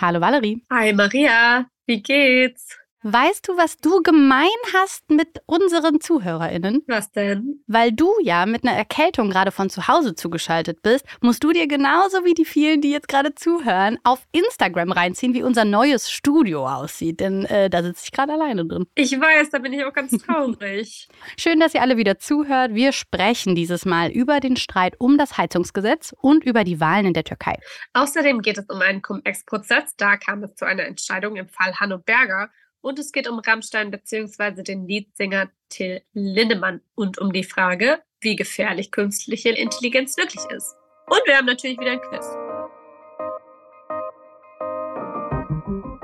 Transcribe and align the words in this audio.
Hallo 0.00 0.18
Valerie. 0.18 0.64
Hi 0.72 0.94
Maria, 0.94 1.66
wie 1.84 2.02
geht's? 2.02 2.78
Weißt 3.02 3.48
du, 3.48 3.56
was 3.56 3.78
du 3.78 4.02
gemein 4.02 4.46
hast 4.74 5.08
mit 5.08 5.40
unseren 5.46 6.02
ZuhörerInnen? 6.02 6.82
Was 6.86 7.10
denn? 7.10 7.64
Weil 7.66 7.92
du 7.92 8.12
ja 8.22 8.44
mit 8.44 8.62
einer 8.62 8.76
Erkältung 8.76 9.30
gerade 9.30 9.52
von 9.52 9.70
zu 9.70 9.88
Hause 9.88 10.14
zugeschaltet 10.14 10.82
bist, 10.82 11.06
musst 11.22 11.42
du 11.42 11.50
dir 11.50 11.66
genauso 11.66 12.26
wie 12.26 12.34
die 12.34 12.44
vielen, 12.44 12.82
die 12.82 12.90
jetzt 12.90 13.08
gerade 13.08 13.34
zuhören, 13.34 13.98
auf 14.04 14.26
Instagram 14.32 14.92
reinziehen, 14.92 15.32
wie 15.32 15.42
unser 15.42 15.64
neues 15.64 16.10
Studio 16.10 16.68
aussieht. 16.68 17.20
Denn 17.20 17.46
äh, 17.46 17.70
da 17.70 17.82
sitze 17.82 18.02
ich 18.04 18.12
gerade 18.12 18.34
alleine 18.34 18.66
drin. 18.66 18.84
Ich 18.96 19.18
weiß, 19.18 19.48
da 19.48 19.60
bin 19.60 19.72
ich 19.72 19.82
auch 19.82 19.94
ganz 19.94 20.10
traurig. 20.18 21.08
Schön, 21.38 21.58
dass 21.58 21.72
ihr 21.72 21.80
alle 21.80 21.96
wieder 21.96 22.18
zuhört. 22.18 22.74
Wir 22.74 22.92
sprechen 22.92 23.54
dieses 23.54 23.86
Mal 23.86 24.10
über 24.10 24.40
den 24.40 24.56
Streit 24.56 24.96
um 24.98 25.16
das 25.16 25.38
Heizungsgesetz 25.38 26.14
und 26.20 26.44
über 26.44 26.64
die 26.64 26.80
Wahlen 26.80 27.06
in 27.06 27.14
der 27.14 27.24
Türkei. 27.24 27.58
Außerdem 27.94 28.42
geht 28.42 28.58
es 28.58 28.66
um 28.68 28.78
einen 28.82 29.00
Cum-Ex-Prozess. 29.00 29.96
Da 29.96 30.18
kam 30.18 30.42
es 30.42 30.54
zu 30.54 30.66
einer 30.66 30.84
Entscheidung 30.84 31.36
im 31.36 31.48
Fall 31.48 31.72
Hanno 31.80 31.96
Berger. 31.96 32.50
Und 32.82 32.98
es 32.98 33.12
geht 33.12 33.28
um 33.28 33.38
Rammstein 33.38 33.90
bzw. 33.90 34.62
den 34.62 34.86
Leadsänger 34.86 35.50
Till 35.68 36.00
Lindemann 36.14 36.80
und 36.94 37.18
um 37.18 37.32
die 37.32 37.44
Frage, 37.44 38.00
wie 38.20 38.36
gefährlich 38.36 38.90
künstliche 38.90 39.50
Intelligenz 39.50 40.16
wirklich 40.16 40.42
ist. 40.56 40.74
Und 41.06 41.20
wir 41.26 41.36
haben 41.36 41.46
natürlich 41.46 41.78
wieder 41.78 41.92
ein 41.92 42.00
Quiz. 42.00 42.26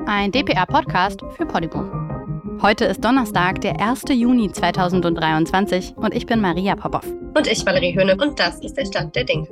Ein 0.07 0.31
DPR-Podcast 0.33 1.21
für 1.37 1.47
Podimo. 1.47 2.61
Heute 2.63 2.85
ist 2.85 3.05
Donnerstag, 3.05 3.61
der 3.63 3.81
1. 3.81 4.05
Juni 4.11 4.51
2023 4.53 5.97
und 5.97 6.15
ich 6.15 6.27
bin 6.27 6.41
Maria 6.41 6.77
Popov. 6.77 7.05
Und 7.35 7.47
ich, 7.47 7.65
Valerie 7.67 7.95
Höhne, 7.95 8.17
und 8.17 8.39
das 8.39 8.61
ist 8.61 8.75
der 8.75 8.87
Stand 8.87 9.17
der 9.17 9.25
Dinge. 9.25 9.49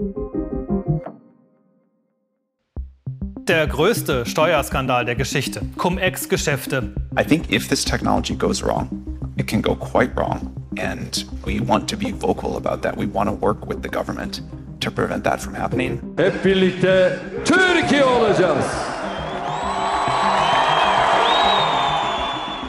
Der 3.49 3.67
größte 3.67 4.25
Steuerskandal 4.25 5.05
der 5.05 5.17
Geschichte. 5.17 5.61
Cum-Ex-Geschäfte. 5.77 6.95
I 7.21 7.23
think 7.23 7.53
if 7.53 7.69
this 7.69 7.85
technology 7.85 8.35
goes 8.35 8.65
wrong, 8.65 8.89
it 9.37 9.47
can 9.47 9.61
go 9.61 9.75
quite 9.75 10.17
wrong. 10.17 10.51
And 10.79 11.27
we 11.45 11.61
want 11.61 11.91
to 11.91 11.97
be 11.97 12.11
vocal 12.11 12.57
about 12.57 12.81
that. 12.81 12.97
We 12.97 13.07
want 13.07 13.29
to 13.29 13.37
work 13.39 13.69
with 13.69 13.83
the 13.83 13.91
government 13.91 14.43
to 14.81 14.91
prevent 14.91 15.25
that 15.25 15.43
from 15.43 15.55
happening. 15.55 16.01
Hep 16.17 16.43
birlikte 16.43 17.19
Türkiye 17.45 18.05
olacağız. 18.05 18.65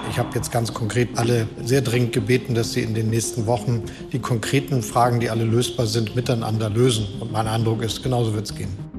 Ich 0.10 0.20
habe 0.20 0.30
jetzt 0.36 0.52
ganz 0.52 0.74
konkret 0.74 1.08
alle 1.16 1.48
sehr 1.64 1.82
dringend 1.82 2.12
gebeten, 2.12 2.54
dass 2.54 2.74
sie 2.74 2.82
in 2.82 2.94
den 2.94 3.10
nächsten 3.10 3.48
Wochen 3.48 3.84
die 4.12 4.20
konkreten 4.20 4.82
Fragen, 4.82 5.22
die 5.22 5.30
alle 5.30 5.46
lösbar 5.46 5.86
sind, 5.86 6.18
miteinander 6.18 6.70
lösen. 6.70 7.06
Und 7.22 7.32
mein 7.32 7.48
Eindruck 7.48 7.82
ist, 7.82 8.04
genauso 8.04 8.34
wird 8.34 8.46
es 8.46 8.54
gehen. 8.54 8.95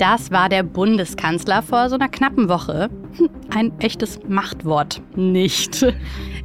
Das 0.00 0.30
war 0.30 0.48
der 0.48 0.62
Bundeskanzler 0.62 1.60
vor 1.60 1.90
so 1.90 1.96
einer 1.96 2.08
knappen 2.08 2.48
Woche. 2.48 2.88
Hm, 3.18 3.28
ein 3.50 3.78
echtes 3.80 4.18
Machtwort 4.26 5.02
nicht. 5.14 5.84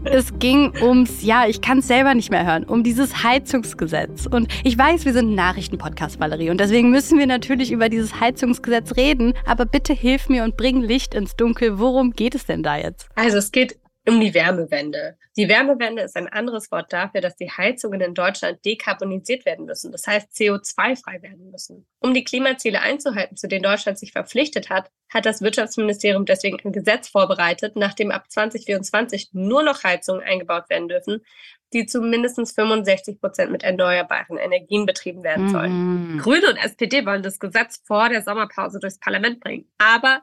Es 0.03 0.38
ging 0.39 0.73
ums, 0.81 1.23
ja, 1.23 1.47
ich 1.47 1.62
kann 1.62 1.78
es 1.78 1.88
selber 1.88 2.14
nicht 2.14 2.31
mehr 2.31 2.45
hören, 2.45 2.66
um 2.66 2.84
dieses 2.84 3.23
Heizungsgesetz. 3.23 4.28
Und 4.28 4.50
ich 4.66 4.78
weiß, 4.78 5.06
wir 5.06 5.14
sind 5.14 5.31
ein 5.31 5.36
Nachrichtenpodcast, 5.36 6.20
Valerie, 6.20 6.50
und 6.50 6.59
deswegen 6.59 6.92
müssen 6.92 7.17
wir 7.17 7.28
natürlich 7.28 7.72
über 7.72 7.88
dieses 7.88 8.20
Heizungsgesetz 8.20 8.97
reden. 8.97 9.34
Aber 9.45 9.66
bitte 9.66 9.94
hilf 9.94 10.28
mir 10.28 10.44
und 10.44 10.58
bring 10.58 10.81
Licht 10.81 11.16
ins 11.16 11.38
Dunkel. 11.38 11.80
Worum 11.80 12.12
geht 12.12 12.36
es 12.36 12.45
denn 12.45 12.62
da 12.62 12.75
jetzt? 12.75 13.08
Also 13.16 13.38
es 13.38 13.53
geht 13.53 13.78
um 14.08 14.20
die 14.20 14.34
Wärmewende. 14.34 15.17
Die 15.36 15.50
Wärmewende 15.50 16.03
ist 16.03 16.16
ein 16.16 16.28
anderes 16.28 16.72
Wort 16.72 16.94
dafür, 16.94 17.22
dass 17.22 17.36
die 17.36 17.50
Heizungen 17.50 18.02
in 18.02 18.14
Deutschland 18.14 18.64
dekarbonisiert 18.64 19.45
werden 19.45 19.66
müssen, 19.66 19.92
das 19.92 20.06
heißt 20.06 20.31
CO2-frei 20.34 21.22
werden 21.22 21.50
müssen. 21.52 21.86
Um 22.00 22.14
die 22.14 22.23
Klimaziele 22.23 22.81
einzuhalten, 22.81 23.36
zu 23.36 23.47
denen 23.47 23.64
Deutschland 23.64 23.97
sich 23.97 24.12
verpflichtet 24.12 24.70
hat, 24.70 24.92
hat 25.09 25.25
das 25.25 25.42
Wirtschaftsministerium 25.42 26.25
deswegen 26.25 26.59
ein 26.64 26.72
Gesetz 26.72 27.08
vorbereitet, 27.08 27.75
nach 27.75 27.94
dem 27.94 28.12
ab 28.12 28.30
2024 28.30 29.30
nur 29.34 29.64
noch 29.64 29.84
Heizungen 29.84 30.23
eingebaut 30.23 30.69
werden 30.69 30.88
dürfen, 30.88 31.25
die 31.73 31.85
zu 31.85 32.02
mindestens 32.02 32.53
65 32.53 33.19
Prozent 33.19 33.51
mit 33.51 33.63
erneuerbaren 33.63 34.38
Energien 34.38 34.85
betrieben 34.85 35.23
werden 35.23 35.50
sollen. 35.50 36.13
Mhm. 36.13 36.17
Grüne 36.19 36.50
und 36.50 36.57
SPD 36.57 37.06
wollen 37.06 37.23
das 37.23 37.40
Gesetz 37.40 37.81
vor 37.85 38.09
der 38.09 38.22
Sommerpause 38.22 38.79
durchs 38.79 39.00
Parlament 39.00 39.40
bringen. 39.40 39.66
Aber 39.78 40.22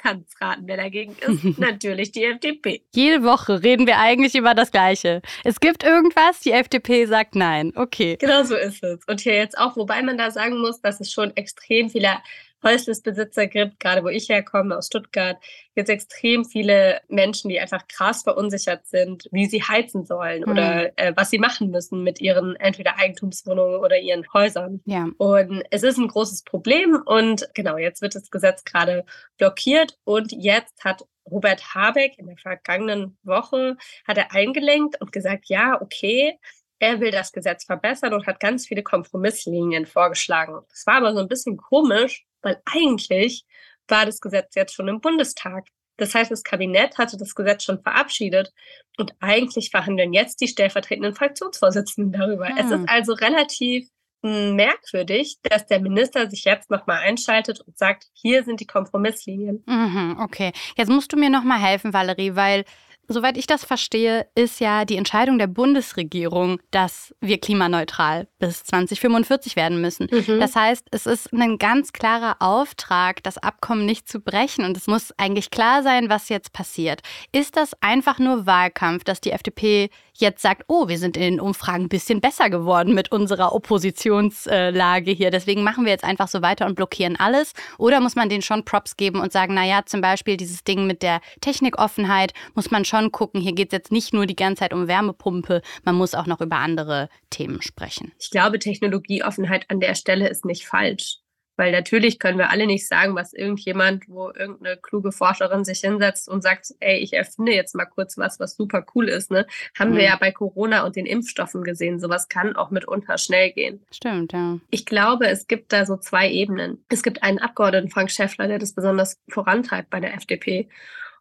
kannst 0.00 0.40
raten, 0.40 0.62
wer 0.66 0.76
dagegen 0.76 1.16
ist. 1.20 1.58
Natürlich 1.58 2.12
die 2.12 2.24
FDP. 2.24 2.82
Jede 2.94 3.22
Woche 3.22 3.62
reden 3.62 3.86
wir 3.86 3.98
eigentlich 3.98 4.34
über 4.34 4.54
das 4.54 4.70
Gleiche. 4.70 5.22
Es 5.44 5.60
gibt 5.60 5.84
irgendwas, 5.84 6.40
die 6.40 6.52
FDP 6.52 7.06
sagt 7.06 7.34
nein. 7.34 7.72
Okay. 7.74 8.16
Genau 8.18 8.42
so 8.44 8.56
ist 8.56 8.82
es. 8.82 9.00
Und 9.06 9.20
hier 9.20 9.34
jetzt 9.34 9.58
auch, 9.58 9.76
wobei 9.76 10.02
man 10.02 10.18
da 10.18 10.30
sagen 10.30 10.58
muss, 10.60 10.80
dass 10.80 11.00
es 11.00 11.12
schon 11.12 11.36
extrem 11.36 11.90
viele 11.90 12.18
Häuslisbesitzer 12.62 13.46
gibt, 13.46 13.80
gerade 13.80 14.02
wo 14.04 14.08
ich 14.08 14.28
herkomme, 14.28 14.76
aus 14.76 14.86
Stuttgart, 14.86 15.36
jetzt 15.74 15.88
extrem 15.88 16.44
viele 16.44 17.00
Menschen, 17.08 17.48
die 17.48 17.60
einfach 17.60 17.86
krass 17.88 18.22
verunsichert 18.22 18.86
sind, 18.86 19.28
wie 19.32 19.46
sie 19.46 19.62
heizen 19.62 20.04
sollen 20.04 20.42
Mhm. 20.42 20.52
oder 20.52 20.98
äh, 20.98 21.12
was 21.16 21.30
sie 21.30 21.38
machen 21.38 21.70
müssen 21.70 22.02
mit 22.02 22.20
ihren 22.20 22.56
entweder 22.56 22.98
Eigentumswohnungen 22.98 23.80
oder 23.80 23.98
ihren 23.98 24.24
Häusern. 24.32 24.80
Ja. 24.84 25.08
Und 25.18 25.62
es 25.70 25.82
ist 25.82 25.98
ein 25.98 26.08
großes 26.08 26.44
Problem 26.44 27.00
und 27.06 27.48
genau, 27.54 27.76
jetzt 27.76 28.02
wird 28.02 28.14
das 28.14 28.30
Gesetz 28.30 28.64
gerade 28.64 29.04
blockiert 29.38 29.98
und 30.04 30.32
jetzt 30.32 30.84
hat 30.84 31.04
Robert 31.30 31.74
Habeck 31.74 32.18
in 32.18 32.26
der 32.26 32.36
vergangenen 32.36 33.16
Woche 33.22 33.76
hat 34.06 34.18
er 34.18 34.32
eingelenkt 34.34 35.00
und 35.00 35.12
gesagt, 35.12 35.44
ja, 35.48 35.80
okay, 35.80 36.38
er 36.80 36.98
will 37.00 37.10
das 37.10 37.32
Gesetz 37.32 37.64
verbessern 37.64 38.14
und 38.14 38.26
hat 38.26 38.40
ganz 38.40 38.66
viele 38.66 38.82
Kompromisslinien 38.82 39.86
vorgeschlagen. 39.86 40.58
Das 40.70 40.86
war 40.86 40.94
aber 40.94 41.12
so 41.12 41.20
ein 41.20 41.28
bisschen 41.28 41.56
komisch, 41.56 42.24
weil 42.42 42.60
eigentlich 42.64 43.44
war 43.88 44.06
das 44.06 44.20
Gesetz 44.20 44.54
jetzt 44.54 44.74
schon 44.74 44.88
im 44.88 45.00
Bundestag. 45.00 45.66
Das 45.96 46.14
heißt, 46.14 46.30
das 46.30 46.42
Kabinett 46.44 46.96
hatte 46.96 47.16
das 47.18 47.34
Gesetz 47.34 47.64
schon 47.64 47.82
verabschiedet 47.82 48.52
und 48.96 49.12
eigentlich 49.20 49.70
verhandeln 49.70 50.12
jetzt 50.12 50.40
die 50.40 50.48
stellvertretenden 50.48 51.14
Fraktionsvorsitzenden 51.14 52.12
darüber. 52.18 52.48
Es 52.58 52.70
Hm. 52.70 52.82
ist 52.84 52.88
also 52.88 53.12
relativ 53.12 53.88
merkwürdig, 54.22 55.38
dass 55.42 55.66
der 55.66 55.80
Minister 55.80 56.28
sich 56.30 56.44
jetzt 56.44 56.70
nochmal 56.70 56.98
einschaltet 56.98 57.60
und 57.60 57.76
sagt, 57.78 58.06
hier 58.12 58.44
sind 58.44 58.60
die 58.60 58.66
Kompromisslinien. 58.66 59.62
Mhm, 59.66 60.18
okay. 60.20 60.52
Jetzt 60.76 60.90
musst 60.90 61.12
du 61.12 61.16
mir 61.16 61.30
noch 61.30 61.42
mal 61.44 61.58
helfen, 61.60 61.92
Valerie, 61.92 62.36
weil 62.36 62.64
soweit 63.12 63.36
ich 63.36 63.46
das 63.46 63.64
verstehe, 63.64 64.26
ist 64.34 64.60
ja 64.60 64.84
die 64.84 64.96
Entscheidung 64.96 65.38
der 65.38 65.48
Bundesregierung, 65.48 66.60
dass 66.70 67.14
wir 67.20 67.38
klimaneutral 67.38 68.28
bis 68.38 68.62
2045 68.62 69.56
werden 69.56 69.80
müssen. 69.80 70.08
Mhm. 70.10 70.40
Das 70.40 70.54
heißt, 70.54 70.86
es 70.92 71.06
ist 71.06 71.32
ein 71.32 71.58
ganz 71.58 71.92
klarer 71.92 72.36
Auftrag, 72.38 73.22
das 73.22 73.36
Abkommen 73.38 73.84
nicht 73.84 74.08
zu 74.08 74.20
brechen 74.20 74.64
und 74.64 74.76
es 74.76 74.86
muss 74.86 75.12
eigentlich 75.18 75.50
klar 75.50 75.82
sein, 75.82 76.08
was 76.08 76.28
jetzt 76.28 76.52
passiert. 76.52 77.00
Ist 77.32 77.56
das 77.56 77.72
einfach 77.80 78.18
nur 78.18 78.46
Wahlkampf, 78.46 79.04
dass 79.04 79.20
die 79.20 79.32
FDP 79.32 79.90
jetzt 80.20 80.42
sagt, 80.42 80.64
oh, 80.68 80.88
wir 80.88 80.98
sind 80.98 81.16
in 81.16 81.22
den 81.22 81.40
Umfragen 81.40 81.84
ein 81.84 81.88
bisschen 81.88 82.20
besser 82.20 82.50
geworden 82.50 82.94
mit 82.94 83.12
unserer 83.12 83.54
Oppositionslage 83.54 85.10
hier, 85.10 85.30
deswegen 85.30 85.62
machen 85.62 85.84
wir 85.84 85.92
jetzt 85.92 86.04
einfach 86.04 86.28
so 86.28 86.42
weiter 86.42 86.66
und 86.66 86.74
blockieren 86.74 87.16
alles? 87.16 87.52
Oder 87.78 88.00
muss 88.00 88.16
man 88.16 88.28
denen 88.28 88.42
schon 88.42 88.64
Props 88.64 88.96
geben 88.96 89.20
und 89.20 89.32
sagen, 89.32 89.54
naja, 89.54 89.82
zum 89.86 90.00
Beispiel 90.00 90.36
dieses 90.36 90.64
Ding 90.64 90.86
mit 90.86 91.02
der 91.02 91.20
Technikoffenheit, 91.40 92.32
muss 92.54 92.70
man 92.70 92.84
schon 92.84 93.12
gucken, 93.12 93.40
hier 93.40 93.54
geht 93.54 93.68
es 93.68 93.72
jetzt 93.72 93.92
nicht 93.92 94.12
nur 94.12 94.26
die 94.26 94.36
ganze 94.36 94.60
Zeit 94.60 94.74
um 94.74 94.88
Wärmepumpe, 94.88 95.62
man 95.84 95.94
muss 95.94 96.14
auch 96.14 96.26
noch 96.26 96.40
über 96.40 96.56
andere 96.56 97.08
Themen 97.30 97.62
sprechen. 97.62 98.12
Ich 98.18 98.30
glaube, 98.30 98.58
Technologieoffenheit 98.58 99.70
an 99.70 99.80
der 99.80 99.94
Stelle 99.94 100.28
ist 100.28 100.44
nicht 100.44 100.66
falsch. 100.66 101.19
Weil 101.60 101.72
natürlich 101.72 102.18
können 102.18 102.38
wir 102.38 102.48
alle 102.48 102.66
nicht 102.66 102.88
sagen, 102.88 103.14
was 103.14 103.34
irgendjemand, 103.34 104.08
wo 104.08 104.30
irgendeine 104.30 104.78
kluge 104.78 105.12
Forscherin 105.12 105.62
sich 105.62 105.80
hinsetzt 105.80 106.26
und 106.26 106.40
sagt, 106.42 106.68
ey, 106.80 106.96
ich 107.00 107.12
erfinde 107.12 107.52
jetzt 107.52 107.74
mal 107.74 107.84
kurz 107.84 108.16
was, 108.16 108.40
was 108.40 108.56
super 108.56 108.82
cool 108.94 109.10
ist. 109.10 109.30
Ne? 109.30 109.46
Haben 109.78 109.92
wir 109.92 109.98
Mhm. 110.00 110.06
ja 110.06 110.16
bei 110.16 110.32
Corona 110.32 110.86
und 110.86 110.96
den 110.96 111.04
Impfstoffen 111.04 111.62
gesehen. 111.62 112.00
Sowas 112.00 112.30
kann 112.30 112.56
auch 112.56 112.70
mitunter 112.70 113.18
schnell 113.18 113.52
gehen. 113.52 113.84
Stimmt, 113.90 114.32
ja. 114.32 114.58
Ich 114.70 114.86
glaube, 114.86 115.26
es 115.26 115.48
gibt 115.48 115.74
da 115.74 115.84
so 115.84 115.98
zwei 115.98 116.30
Ebenen. 116.30 116.82
Es 116.88 117.02
gibt 117.02 117.22
einen 117.22 117.38
Abgeordneten, 117.38 117.90
Frank 117.90 118.10
Schäffler, 118.10 118.48
der 118.48 118.58
das 118.58 118.72
besonders 118.72 119.20
vorantreibt 119.28 119.90
bei 119.90 120.00
der 120.00 120.14
FDP. 120.14 120.70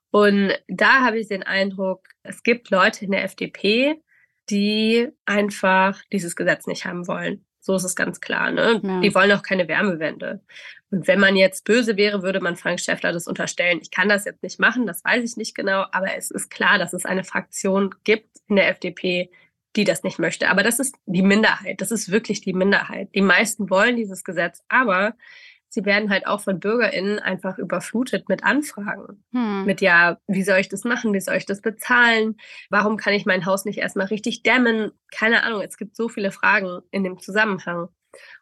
Und 0.10 0.54
da 0.69 1.02
habe 1.02 1.19
ich 1.19 1.28
den 1.28 1.44
Eindruck, 1.44 2.08
es 2.24 2.44
gibt 2.44 2.69
Leute 2.69 3.04
in 3.04 3.12
der 3.12 3.25
FDP, 3.25 4.02
die 4.50 5.10
einfach 5.25 6.02
dieses 6.14 6.38
Gesetz 6.38 6.66
nicht 6.66 6.86
haben 6.86 7.08
wollen. 7.10 7.44
So 7.60 7.76
ist 7.76 7.84
es 7.84 7.96
ganz 7.96 8.22
klar. 8.22 8.52
Ne? 8.52 8.80
Ja. 8.84 9.00
Die 9.02 9.14
wollen 9.14 9.32
auch 9.32 9.44
keine 9.44 9.68
Wärmewende. 9.68 10.42
Und 10.92 11.08
wenn 11.08 11.20
man 11.20 11.36
jetzt 11.36 11.66
böse 11.66 11.98
wäre, 11.98 12.24
würde 12.24 12.40
man 12.40 12.56
Frank 12.56 12.80
Schäffler 12.80 13.12
das 13.12 13.28
unterstellen. 13.28 13.80
Ich 13.82 13.92
kann 13.92 14.10
das 14.10 14.26
jetzt 14.26 14.42
nicht 14.42 14.60
machen, 14.60 14.88
das 14.88 15.04
weiß 15.04 15.24
ich 15.24 15.38
nicht 15.38 15.56
genau, 15.56 15.86
aber 15.92 16.16
es 16.16 16.32
ist 16.32 16.50
klar, 16.50 16.80
dass 16.80 16.94
es 16.94 17.06
eine 17.06 17.24
Fraktion 17.24 17.94
gibt 18.04 18.38
in 18.48 18.56
der 18.56 18.70
FDP, 18.70 19.30
die 19.76 19.84
das 19.84 20.04
nicht 20.04 20.18
möchte. 20.18 20.50
Aber 20.50 20.64
das 20.64 20.80
ist 20.80 20.96
die 21.06 21.22
Minderheit. 21.22 21.82
Das 21.82 21.92
ist 21.92 22.12
wirklich 22.12 22.42
die 22.42 22.54
Minderheit. 22.54 23.10
Die 23.14 23.22
meisten 23.22 23.70
wollen 23.70 23.96
dieses 23.96 24.24
Gesetz, 24.24 24.64
aber 24.68 25.16
sie 25.69 25.86
werden 25.86 26.10
halt 26.10 26.27
auch 26.27 26.42
von 26.42 26.60
BürgerInnen 26.60 27.19
einfach 27.19 27.57
überflutet 27.57 28.27
mit 28.27 28.44
Anfragen. 28.44 29.24
Hm. 29.31 29.66
Mit 29.66 29.81
ja, 29.81 30.18
wie 30.27 30.44
soll 30.44 30.60
ich 30.60 30.69
das 30.69 30.83
machen? 30.83 31.13
Wie 31.13 31.21
soll 31.21 31.36
ich 31.36 31.45
das 31.45 31.62
bezahlen? 31.62 32.36
Warum 32.69 32.98
kann 32.98 33.13
ich 33.13 33.25
mein 33.25 33.45
Haus 33.45 33.66
nicht 33.66 33.77
erstmal 33.77 34.07
richtig 34.07 34.44
dämmen? 34.44 34.92
Keine 35.12 35.44
Ahnung, 35.44 35.62
es 35.62 35.77
gibt 35.77 35.95
so 35.95 36.10
viele 36.10 36.31
Fragen 36.31 36.81
in 36.92 37.04
dem 37.04 37.19
Zusammenhang. 37.19 37.89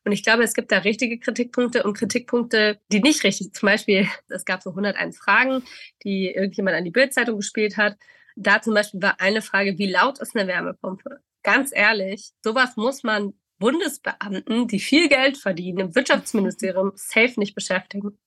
Und 0.05 0.13
ich 0.13 0.23
glaube, 0.23 0.43
es 0.43 0.53
gibt 0.53 0.71
da 0.71 0.79
richtige 0.79 1.19
Kritikpunkte 1.19 1.83
und 1.83 1.97
Kritikpunkte, 1.97 2.79
die 2.91 3.01
nicht 3.01 3.23
richtig. 3.23 3.53
Zum 3.53 3.67
Beispiel, 3.67 4.07
es 4.29 4.45
gab 4.45 4.63
so 4.63 4.69
101 4.71 5.17
Fragen, 5.17 5.63
die 6.03 6.31
irgendjemand 6.33 6.77
an 6.77 6.85
die 6.85 6.91
Bildzeitung 6.91 7.37
gespielt 7.37 7.77
hat. 7.77 7.97
Da 8.35 8.61
zum 8.61 8.73
Beispiel 8.73 9.01
war 9.01 9.19
eine 9.19 9.41
Frage, 9.41 9.77
wie 9.77 9.91
laut 9.91 10.19
ist 10.19 10.35
eine 10.35 10.47
Wärmepumpe? 10.47 11.19
Ganz 11.43 11.71
ehrlich, 11.73 12.31
sowas 12.43 12.77
muss 12.77 13.03
man 13.03 13.33
Bundesbeamten, 13.59 14.67
die 14.67 14.79
viel 14.79 15.09
Geld 15.09 15.37
verdienen, 15.37 15.79
im 15.79 15.95
Wirtschaftsministerium 15.95 16.91
safe 16.95 17.33
nicht 17.37 17.55
beschäftigen. 17.55 18.17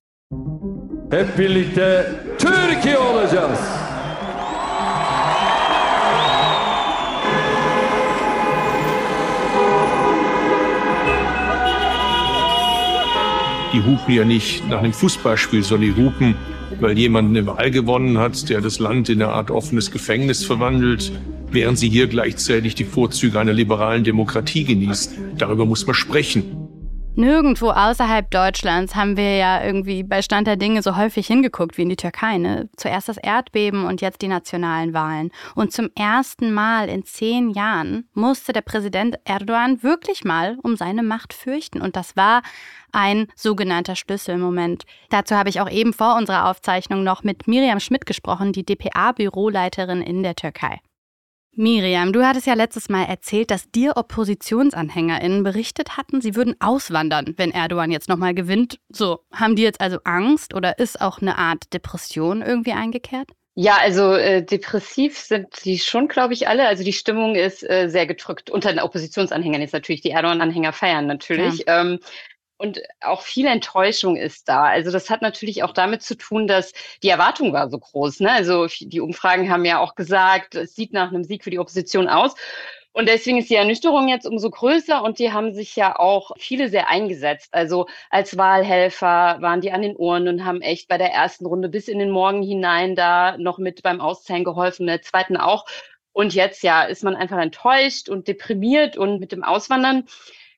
Hep 1.11 1.37
birlikte 1.37 2.37
Türkiye 2.39 2.99
olacağız. 2.99 3.61
Die 13.73 13.81
hupen 13.81 14.15
ja 14.15 14.25
nicht 14.25 14.69
nach 14.69 14.81
einem 14.81 14.93
Fußballspiel, 14.93 15.63
sondern 15.63 15.95
die 15.95 16.03
hupen, 16.03 16.35
weil 16.81 16.99
jemand 16.99 17.29
eine 17.31 17.47
Wahl 17.47 17.71
gewonnen 17.71 18.19
hat, 18.19 18.49
der 18.49 18.61
das 18.61 18.81
Land 18.81 19.09
in 19.09 19.23
eine 19.23 19.33
Art 19.33 19.51
offenes 19.51 19.93
Gefängnis 19.93 20.45
verwandelt, 20.45 21.13
während 21.53 21.79
sie 21.79 21.89
hier 21.89 22.07
gleichzeitig 22.07 22.75
die 22.75 22.85
Vorzüge 22.85 23.39
einer 23.39 23.53
liberalen 23.53 24.05
Demokratie 24.05 24.65
genießt. 24.65 25.19
Darüber 25.39 25.67
muss 25.67 25.87
man 25.87 25.95
sprechen. 25.95 26.71
Nirgendwo 27.17 27.71
außerhalb 27.71 28.31
Deutschlands 28.31 28.95
haben 28.95 29.17
wir 29.17 29.37
ja 29.37 29.65
irgendwie 29.65 30.05
bei 30.05 30.23
Stand 30.23 30.47
der 30.47 30.57
Dinge 30.57 30.81
so 30.81 30.97
häufig 30.97 31.27
hingeguckt 31.27 31.77
wie 31.77 31.83
in 31.83 31.89
die 31.89 31.97
Türkei. 31.97 32.39
Ne? 32.39 32.69
Zuerst 32.77 33.09
das 33.09 33.17
Erdbeben 33.17 33.85
und 33.85 34.01
jetzt 34.01 34.23
die 34.23 34.29
nationalen 34.29 34.95
Wahlen. 34.95 35.31
Und 35.57 35.73
zum 35.73 35.91
ersten 35.97 36.53
Mal 36.53 36.89
in 36.89 37.05
zehn 37.05 37.51
Jahren 37.51 38.09
musste 38.15 38.53
der 38.53 38.63
Präsident 38.63 39.19
Erdogan 39.25 39.83
wirklich 39.83 40.25
mal 40.25 40.57
um 40.63 40.77
seine 40.77 41.03
Macht 41.03 41.35
fürchten. 41.35 41.83
Und 41.83 41.97
das 41.97 42.17
war 42.17 42.43
ein 42.93 43.27
sogenannter 43.35 43.97
Schlüsselmoment. 43.97 44.85
Dazu 45.11 45.35
habe 45.35 45.49
ich 45.49 45.61
auch 45.61 45.71
eben 45.71 45.93
vor 45.93 46.17
unserer 46.17 46.49
Aufzeichnung 46.49 47.03
noch 47.03 47.25
mit 47.25 47.49
Miriam 47.49 47.81
Schmidt 47.81 48.07
gesprochen, 48.07 48.53
die 48.53 48.65
DPA-Büroleiterin 48.65 50.01
in 50.01 50.23
der 50.23 50.37
Türkei. 50.37 50.79
Miriam, 51.53 52.13
du 52.13 52.25
hattest 52.25 52.47
ja 52.47 52.55
letztes 52.55 52.89
Mal 52.89 53.05
erzählt, 53.05 53.51
dass 53.51 53.71
dir 53.71 53.97
OppositionsanhängerInnen 53.97 55.43
berichtet 55.43 55.97
hatten, 55.97 56.21
sie 56.21 56.37
würden 56.37 56.55
auswandern, 56.61 57.35
wenn 57.37 57.51
Erdogan 57.51 57.91
jetzt 57.91 58.09
nochmal 58.09 58.35
gewinnt. 58.35 58.79
So, 58.89 59.21
haben 59.33 59.57
die 59.57 59.63
jetzt 59.63 59.81
also 59.81 59.99
Angst 60.05 60.55
oder 60.55 60.79
ist 60.79 61.01
auch 61.01 61.21
eine 61.21 61.39
Art 61.39 61.73
Depression 61.73 62.41
irgendwie 62.41 62.73
eingekehrt? 62.73 63.31
Ja, 63.57 63.79
also 63.79 64.15
äh, 64.15 64.43
depressiv 64.45 65.19
sind 65.19 65.49
die 65.65 65.79
schon, 65.79 66.07
glaube 66.07 66.33
ich, 66.33 66.47
alle. 66.47 66.67
Also 66.69 66.85
die 66.85 66.93
Stimmung 66.93 67.35
ist 67.35 67.69
äh, 67.69 67.89
sehr 67.89 68.07
gedrückt. 68.07 68.49
Unter 68.49 68.71
den 68.71 68.79
Oppositionsanhängern 68.79 69.61
jetzt 69.61 69.75
natürlich. 69.75 70.01
Die 70.01 70.11
Erdogan-Anhänger 70.11 70.73
feiern 70.73 71.07
natürlich. 71.07 71.65
Ja. 71.67 71.81
Ähm, 71.81 71.99
und 72.61 72.83
auch 73.01 73.23
viel 73.23 73.47
Enttäuschung 73.47 74.17
ist 74.17 74.47
da. 74.47 74.65
Also 74.65 74.91
das 74.91 75.09
hat 75.09 75.23
natürlich 75.23 75.63
auch 75.63 75.73
damit 75.73 76.03
zu 76.03 76.15
tun, 76.15 76.47
dass 76.47 76.75
die 77.03 77.09
Erwartung 77.09 77.55
war 77.55 77.71
so 77.71 77.79
groß. 77.79 78.21
Ne? 78.21 78.31
Also 78.31 78.67
die 78.81 79.01
Umfragen 79.01 79.51
haben 79.51 79.65
ja 79.65 79.79
auch 79.79 79.95
gesagt, 79.95 80.57
es 80.57 80.75
sieht 80.75 80.93
nach 80.93 81.09
einem 81.09 81.25
Sieg 81.25 81.43
für 81.43 81.49
die 81.49 81.59
Opposition 81.59 82.07
aus. 82.07 82.35
Und 82.93 83.09
deswegen 83.09 83.39
ist 83.39 83.49
die 83.49 83.55
Ernüchterung 83.55 84.09
jetzt 84.09 84.27
umso 84.27 84.51
größer 84.51 85.03
und 85.03 85.19
die 85.19 85.33
haben 85.33 85.55
sich 85.55 85.75
ja 85.75 85.99
auch 85.99 86.33
viele 86.37 86.69
sehr 86.69 86.91
eingesetzt. 86.91 87.49
Also 87.53 87.87
als 88.11 88.37
Wahlhelfer 88.37 89.39
waren 89.41 89.63
die 89.63 89.73
an 89.73 89.81
den 89.81 89.97
Ohren 89.97 90.29
und 90.29 90.45
haben 90.45 90.61
echt 90.61 90.87
bei 90.87 90.99
der 90.99 91.13
ersten 91.13 91.47
Runde 91.47 91.71
bis 91.71 91.89
in 91.89 91.99
den 91.99 92.11
Morgen 92.11 92.43
hinein 92.43 92.95
da 92.95 93.39
noch 93.39 93.57
mit 93.57 93.83
beim 93.83 94.03
Auszählen 94.03 94.45
geholfen, 94.45 94.87
der 94.87 95.01
zweiten 95.01 95.39
auch. 95.39 95.65
Und 96.13 96.35
jetzt 96.35 96.63
ja 96.63 96.83
ist 96.83 97.05
man 97.05 97.17
einfach 97.17 97.39
enttäuscht 97.39 98.11
und 98.11 98.29
deprimiert 98.29 98.99
und 98.99 99.19
mit 99.19 99.33
dem 99.33 99.45
Auswandern 99.45 100.05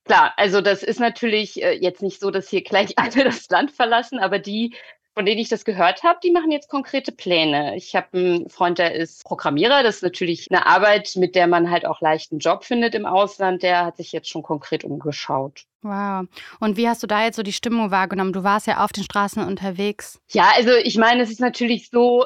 Klar, 0.05 0.33
also 0.37 0.61
das 0.61 0.83
ist 0.83 0.99
natürlich 0.99 1.63
äh, 1.63 1.73
jetzt 1.73 2.03
nicht 2.03 2.21
so, 2.21 2.31
dass 2.31 2.49
hier 2.49 2.63
gleich 2.63 2.95
alle 2.99 3.25
das 3.25 3.49
Land 3.49 3.71
verlassen, 3.71 4.19
aber 4.19 4.39
die, 4.39 4.75
von 5.15 5.27
denen 5.27 5.41
ich 5.41 5.49
das 5.49 5.65
gehört 5.65 6.03
habe, 6.03 6.19
die 6.23 6.31
machen 6.31 6.51
jetzt 6.51 6.69
konkrete 6.69 7.13
Pläne. 7.13 7.77
Ich 7.77 7.95
habe 7.95 8.09
einen 8.19 8.49
Freund, 8.49 8.79
der 8.79 8.95
ist 8.95 9.25
Programmierer. 9.25 9.83
Das 9.83 9.97
ist 9.97 10.03
natürlich 10.03 10.51
eine 10.51 10.67
Arbeit, 10.67 11.13
mit 11.17 11.35
der 11.35 11.47
man 11.47 11.71
halt 11.71 11.87
auch 11.87 12.01
leicht 12.01 12.33
einen 12.33 12.41
Job 12.41 12.65
findet 12.65 12.95
im 12.95 13.07
Ausland. 13.07 13.63
Der 13.63 13.85
hat 13.85 13.97
sich 13.99 14.13
jetzt 14.13 14.29
schon 14.29 14.43
konkret 14.43 14.85
umgeschaut. 14.85 15.67
Wow. 15.83 16.27
Und 16.61 16.77
wie 16.77 16.89
hast 16.89 17.03
du 17.03 17.09
da 17.09 17.25
jetzt 17.25 17.35
so 17.35 17.43
die 17.43 17.53
Stimmung 17.53 17.91
wahrgenommen? 17.91 18.33
Du 18.33 18.45
warst 18.45 18.69
ja 18.69 18.85
auf 18.85 18.93
den 18.93 19.03
Straßen 19.03 19.45
unterwegs. 19.45 20.21
Ja, 20.31 20.53
also 20.57 20.71
ich 20.71 20.97
meine, 20.97 21.23
es 21.23 21.31
ist 21.31 21.41
natürlich 21.41 21.91
so, 21.91 22.25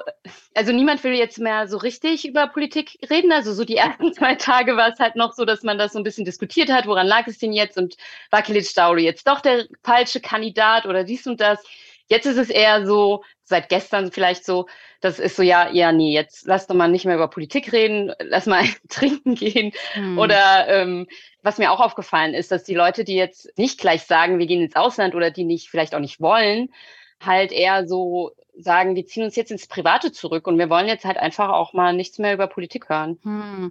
also 0.54 0.72
niemand 0.72 1.02
will 1.04 1.14
jetzt 1.14 1.38
mehr 1.38 1.66
so 1.66 1.78
richtig 1.78 2.28
über 2.28 2.48
Politik 2.48 2.98
reden. 3.08 3.32
Also 3.32 3.54
so 3.54 3.64
die 3.64 3.76
ersten 3.76 4.12
zwei 4.12 4.34
Tage 4.34 4.76
war 4.76 4.92
es 4.92 4.98
halt 4.98 5.16
noch 5.16 5.32
so, 5.32 5.46
dass 5.46 5.62
man 5.62 5.78
das 5.78 5.94
so 5.94 5.98
ein 5.98 6.04
bisschen 6.04 6.26
diskutiert 6.26 6.70
hat, 6.70 6.86
woran 6.86 7.06
lag 7.06 7.26
es 7.26 7.38
denn 7.38 7.54
jetzt 7.54 7.78
und 7.78 7.96
war 8.30 8.42
Kilic 8.42 8.74
Dauli 8.74 9.04
jetzt 9.04 9.26
doch 9.26 9.40
der 9.40 9.66
falsche 9.82 10.20
Kandidat 10.20 10.84
oder 10.84 11.04
dies 11.04 11.26
und 11.26 11.40
das. 11.40 11.62
Jetzt 12.08 12.26
ist 12.26 12.38
es 12.38 12.50
eher 12.50 12.86
so, 12.86 13.24
seit 13.42 13.68
gestern 13.68 14.12
vielleicht 14.12 14.44
so, 14.44 14.66
das 15.00 15.18
ist 15.18 15.36
so, 15.36 15.42
ja, 15.42 15.70
ja, 15.70 15.92
nee, 15.92 16.12
jetzt 16.12 16.46
lass 16.46 16.66
doch 16.66 16.74
mal 16.74 16.88
nicht 16.88 17.04
mehr 17.04 17.16
über 17.16 17.28
Politik 17.28 17.72
reden, 17.72 18.12
lass 18.20 18.46
mal 18.46 18.64
trinken 18.88 19.34
gehen. 19.34 19.72
Hm. 19.92 20.18
Oder 20.18 20.68
ähm, 20.68 21.06
was 21.42 21.58
mir 21.58 21.70
auch 21.70 21.80
aufgefallen 21.80 22.34
ist, 22.34 22.50
dass 22.52 22.64
die 22.64 22.74
Leute, 22.74 23.04
die 23.04 23.14
jetzt 23.14 23.56
nicht 23.56 23.78
gleich 23.78 24.02
sagen, 24.02 24.38
wir 24.38 24.46
gehen 24.46 24.62
ins 24.62 24.76
Ausland 24.76 25.14
oder 25.14 25.30
die 25.30 25.44
nicht 25.44 25.68
vielleicht 25.68 25.94
auch 25.94 26.00
nicht 26.00 26.20
wollen, 26.20 26.72
halt 27.20 27.52
eher 27.52 27.86
so 27.86 28.32
sagen, 28.58 28.94
wir 28.94 29.06
ziehen 29.06 29.24
uns 29.24 29.36
jetzt 29.36 29.50
ins 29.50 29.66
Private 29.66 30.12
zurück 30.12 30.46
und 30.46 30.58
wir 30.58 30.70
wollen 30.70 30.88
jetzt 30.88 31.04
halt 31.04 31.18
einfach 31.18 31.50
auch 31.50 31.72
mal 31.72 31.92
nichts 31.92 32.18
mehr 32.18 32.34
über 32.34 32.46
Politik 32.46 32.88
hören. 32.88 33.18
Hm. 33.22 33.70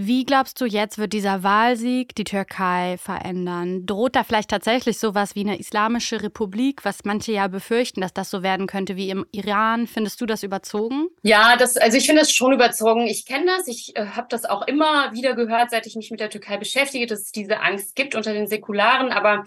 Wie 0.00 0.24
glaubst 0.24 0.60
du, 0.60 0.64
jetzt 0.64 0.98
wird 0.98 1.12
dieser 1.12 1.42
Wahlsieg 1.42 2.14
die 2.14 2.22
Türkei 2.22 2.98
verändern? 3.02 3.84
Droht 3.84 4.14
da 4.14 4.22
vielleicht 4.22 4.48
tatsächlich 4.48 4.96
sowas 4.96 5.34
wie 5.34 5.40
eine 5.40 5.58
islamische 5.58 6.22
Republik, 6.22 6.84
was 6.84 7.00
manche 7.02 7.32
ja 7.32 7.48
befürchten, 7.48 8.00
dass 8.00 8.14
das 8.14 8.30
so 8.30 8.44
werden 8.44 8.68
könnte 8.68 8.94
wie 8.94 9.10
im 9.10 9.26
Iran? 9.32 9.88
Findest 9.88 10.20
du 10.20 10.26
das 10.26 10.44
überzogen? 10.44 11.08
Ja, 11.22 11.56
das, 11.56 11.76
also 11.76 11.98
ich 11.98 12.06
finde 12.06 12.22
das 12.22 12.30
schon 12.30 12.52
überzogen. 12.52 13.08
Ich 13.08 13.26
kenne 13.26 13.46
das, 13.46 13.66
ich 13.66 13.96
äh, 13.96 14.06
habe 14.06 14.28
das 14.30 14.44
auch 14.44 14.68
immer 14.68 15.12
wieder 15.14 15.34
gehört, 15.34 15.70
seit 15.70 15.84
ich 15.88 15.96
mich 15.96 16.12
mit 16.12 16.20
der 16.20 16.30
Türkei 16.30 16.58
beschäftige, 16.58 17.06
dass 17.06 17.22
es 17.22 17.32
diese 17.32 17.58
Angst 17.60 17.96
gibt 17.96 18.14
unter 18.14 18.32
den 18.32 18.46
Säkularen. 18.46 19.10
Aber 19.10 19.46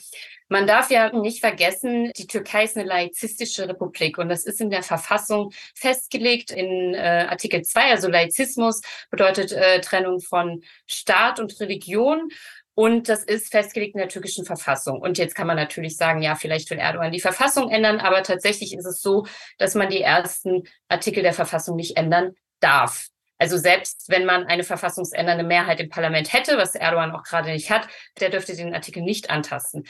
man 0.51 0.67
darf 0.67 0.91
ja 0.91 1.17
nicht 1.17 1.39
vergessen, 1.39 2.11
die 2.17 2.27
Türkei 2.27 2.65
ist 2.65 2.75
eine 2.75 2.85
laizistische 2.85 3.69
Republik 3.69 4.17
und 4.17 4.27
das 4.27 4.43
ist 4.43 4.59
in 4.59 4.69
der 4.69 4.83
Verfassung 4.83 5.53
festgelegt 5.75 6.51
in 6.51 6.93
äh, 6.93 7.25
Artikel 7.29 7.61
2. 7.61 7.89
Also 7.89 8.09
Laizismus 8.09 8.81
bedeutet 9.09 9.53
äh, 9.53 9.79
Trennung 9.79 10.19
von 10.19 10.40
Staat 10.87 11.39
und 11.39 11.59
Religion. 11.59 12.29
Und 12.73 13.09
das 13.09 13.23
ist 13.23 13.51
festgelegt 13.51 13.95
in 13.95 13.99
der 13.99 14.09
türkischen 14.09 14.45
Verfassung. 14.45 15.01
Und 15.01 15.17
jetzt 15.17 15.35
kann 15.35 15.47
man 15.47 15.57
natürlich 15.57 15.97
sagen, 15.97 16.21
ja, 16.21 16.35
vielleicht 16.35 16.69
will 16.69 16.77
Erdogan 16.77 17.11
die 17.11 17.19
Verfassung 17.19 17.69
ändern, 17.69 17.99
aber 17.99 18.23
tatsächlich 18.23 18.73
ist 18.73 18.85
es 18.85 19.01
so, 19.01 19.25
dass 19.57 19.75
man 19.75 19.89
die 19.89 20.01
ersten 20.01 20.63
Artikel 20.87 21.21
der 21.21 21.33
Verfassung 21.33 21.75
nicht 21.75 21.97
ändern 21.97 22.31
darf. 22.61 23.09
Also 23.37 23.57
selbst 23.57 24.05
wenn 24.07 24.25
man 24.25 24.45
eine 24.45 24.63
verfassungsändernde 24.63 25.43
Mehrheit 25.43 25.79
im 25.79 25.89
Parlament 25.89 26.31
hätte, 26.31 26.57
was 26.57 26.75
Erdogan 26.75 27.11
auch 27.11 27.23
gerade 27.23 27.51
nicht 27.51 27.71
hat, 27.71 27.87
der 28.19 28.29
dürfte 28.29 28.55
den 28.55 28.73
Artikel 28.73 29.01
nicht 29.01 29.31
antasten. 29.31 29.87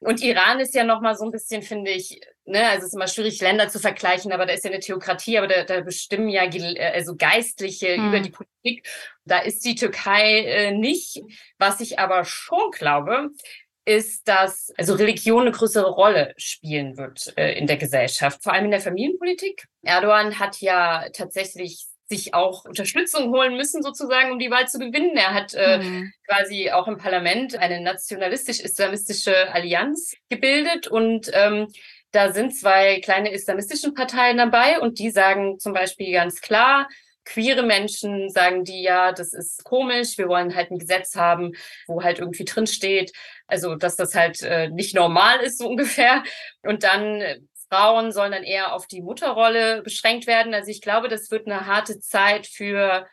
Und 0.00 0.22
Iran 0.22 0.60
ist 0.60 0.74
ja 0.74 0.84
noch 0.84 1.00
mal 1.00 1.16
so 1.16 1.24
ein 1.24 1.30
bisschen, 1.30 1.62
finde 1.62 1.90
ich, 1.90 2.20
ne, 2.44 2.66
also 2.68 2.80
es 2.80 2.88
ist 2.88 2.94
immer 2.94 3.08
schwierig, 3.08 3.40
Länder 3.40 3.68
zu 3.68 3.78
vergleichen, 3.78 4.32
aber 4.32 4.46
da 4.46 4.52
ist 4.52 4.64
ja 4.64 4.70
eine 4.70 4.80
Theokratie, 4.80 5.38
aber 5.38 5.48
da, 5.48 5.64
da 5.64 5.80
bestimmen 5.80 6.28
ja 6.28 6.44
äh, 6.44 6.92
also 6.94 7.16
Geistliche 7.16 7.96
hm. 7.96 8.08
über 8.08 8.20
die 8.20 8.30
Politik. 8.30 8.86
Da 9.24 9.38
ist 9.38 9.64
die 9.64 9.74
Türkei 9.74 10.40
äh, 10.40 10.70
nicht. 10.72 11.22
Was 11.58 11.80
ich 11.80 11.98
aber 11.98 12.24
schon 12.24 12.70
glaube, 12.72 13.30
ist, 13.84 14.28
dass 14.28 14.72
also 14.76 14.94
Religion 14.94 15.42
eine 15.42 15.52
größere 15.52 15.90
Rolle 15.90 16.34
spielen 16.36 16.96
wird 16.96 17.34
äh, 17.36 17.52
in 17.58 17.66
der 17.66 17.76
Gesellschaft, 17.76 18.42
vor 18.42 18.52
allem 18.52 18.66
in 18.66 18.70
der 18.70 18.80
Familienpolitik. 18.80 19.66
Erdogan 19.82 20.38
hat 20.38 20.60
ja 20.60 21.06
tatsächlich 21.12 21.86
sich 22.16 22.34
auch 22.34 22.64
Unterstützung 22.64 23.30
holen 23.30 23.56
müssen, 23.56 23.82
sozusagen, 23.82 24.32
um 24.32 24.38
die 24.38 24.50
Wahl 24.50 24.68
zu 24.68 24.78
gewinnen. 24.78 25.16
Er 25.16 25.34
hat 25.34 25.54
äh, 25.54 25.78
mhm. 25.78 26.12
quasi 26.26 26.70
auch 26.70 26.88
im 26.88 26.98
Parlament 26.98 27.56
eine 27.56 27.80
nationalistisch-islamistische 27.80 29.52
Allianz 29.52 30.14
gebildet 30.28 30.88
und 30.88 31.30
ähm, 31.32 31.68
da 32.12 32.32
sind 32.32 32.54
zwei 32.54 33.00
kleine 33.00 33.32
islamistische 33.32 33.92
Parteien 33.92 34.36
dabei 34.36 34.78
und 34.78 34.98
die 34.98 35.10
sagen 35.10 35.58
zum 35.58 35.72
Beispiel 35.72 36.12
ganz 36.12 36.40
klar, 36.40 36.88
queere 37.24 37.62
Menschen 37.62 38.30
sagen 38.30 38.64
die 38.64 38.82
ja, 38.82 39.12
das 39.12 39.32
ist 39.32 39.64
komisch, 39.64 40.18
wir 40.18 40.28
wollen 40.28 40.54
halt 40.54 40.70
ein 40.70 40.78
Gesetz 40.78 41.16
haben, 41.16 41.52
wo 41.86 42.02
halt 42.02 42.18
irgendwie 42.18 42.44
drin 42.44 42.66
steht, 42.66 43.12
also 43.46 43.74
dass 43.74 43.96
das 43.96 44.14
halt 44.14 44.42
äh, 44.42 44.68
nicht 44.68 44.94
normal 44.94 45.40
ist 45.40 45.58
so 45.58 45.68
ungefähr. 45.68 46.22
Und 46.62 46.84
dann 46.84 47.22
Frauen 47.74 48.12
sollen 48.12 48.32
dann 48.32 48.44
eher 48.44 48.72
auf 48.72 48.86
die 48.86 49.02
Mutterrolle 49.02 49.82
beschränkt 49.82 50.26
werden. 50.28 50.54
Also 50.54 50.70
ich 50.70 50.80
glaube, 50.80 51.08
das 51.08 51.30
wird 51.30 51.46
eine 51.46 51.66
harte 51.66 51.98
Zeit 51.98 52.46
für 52.46 53.06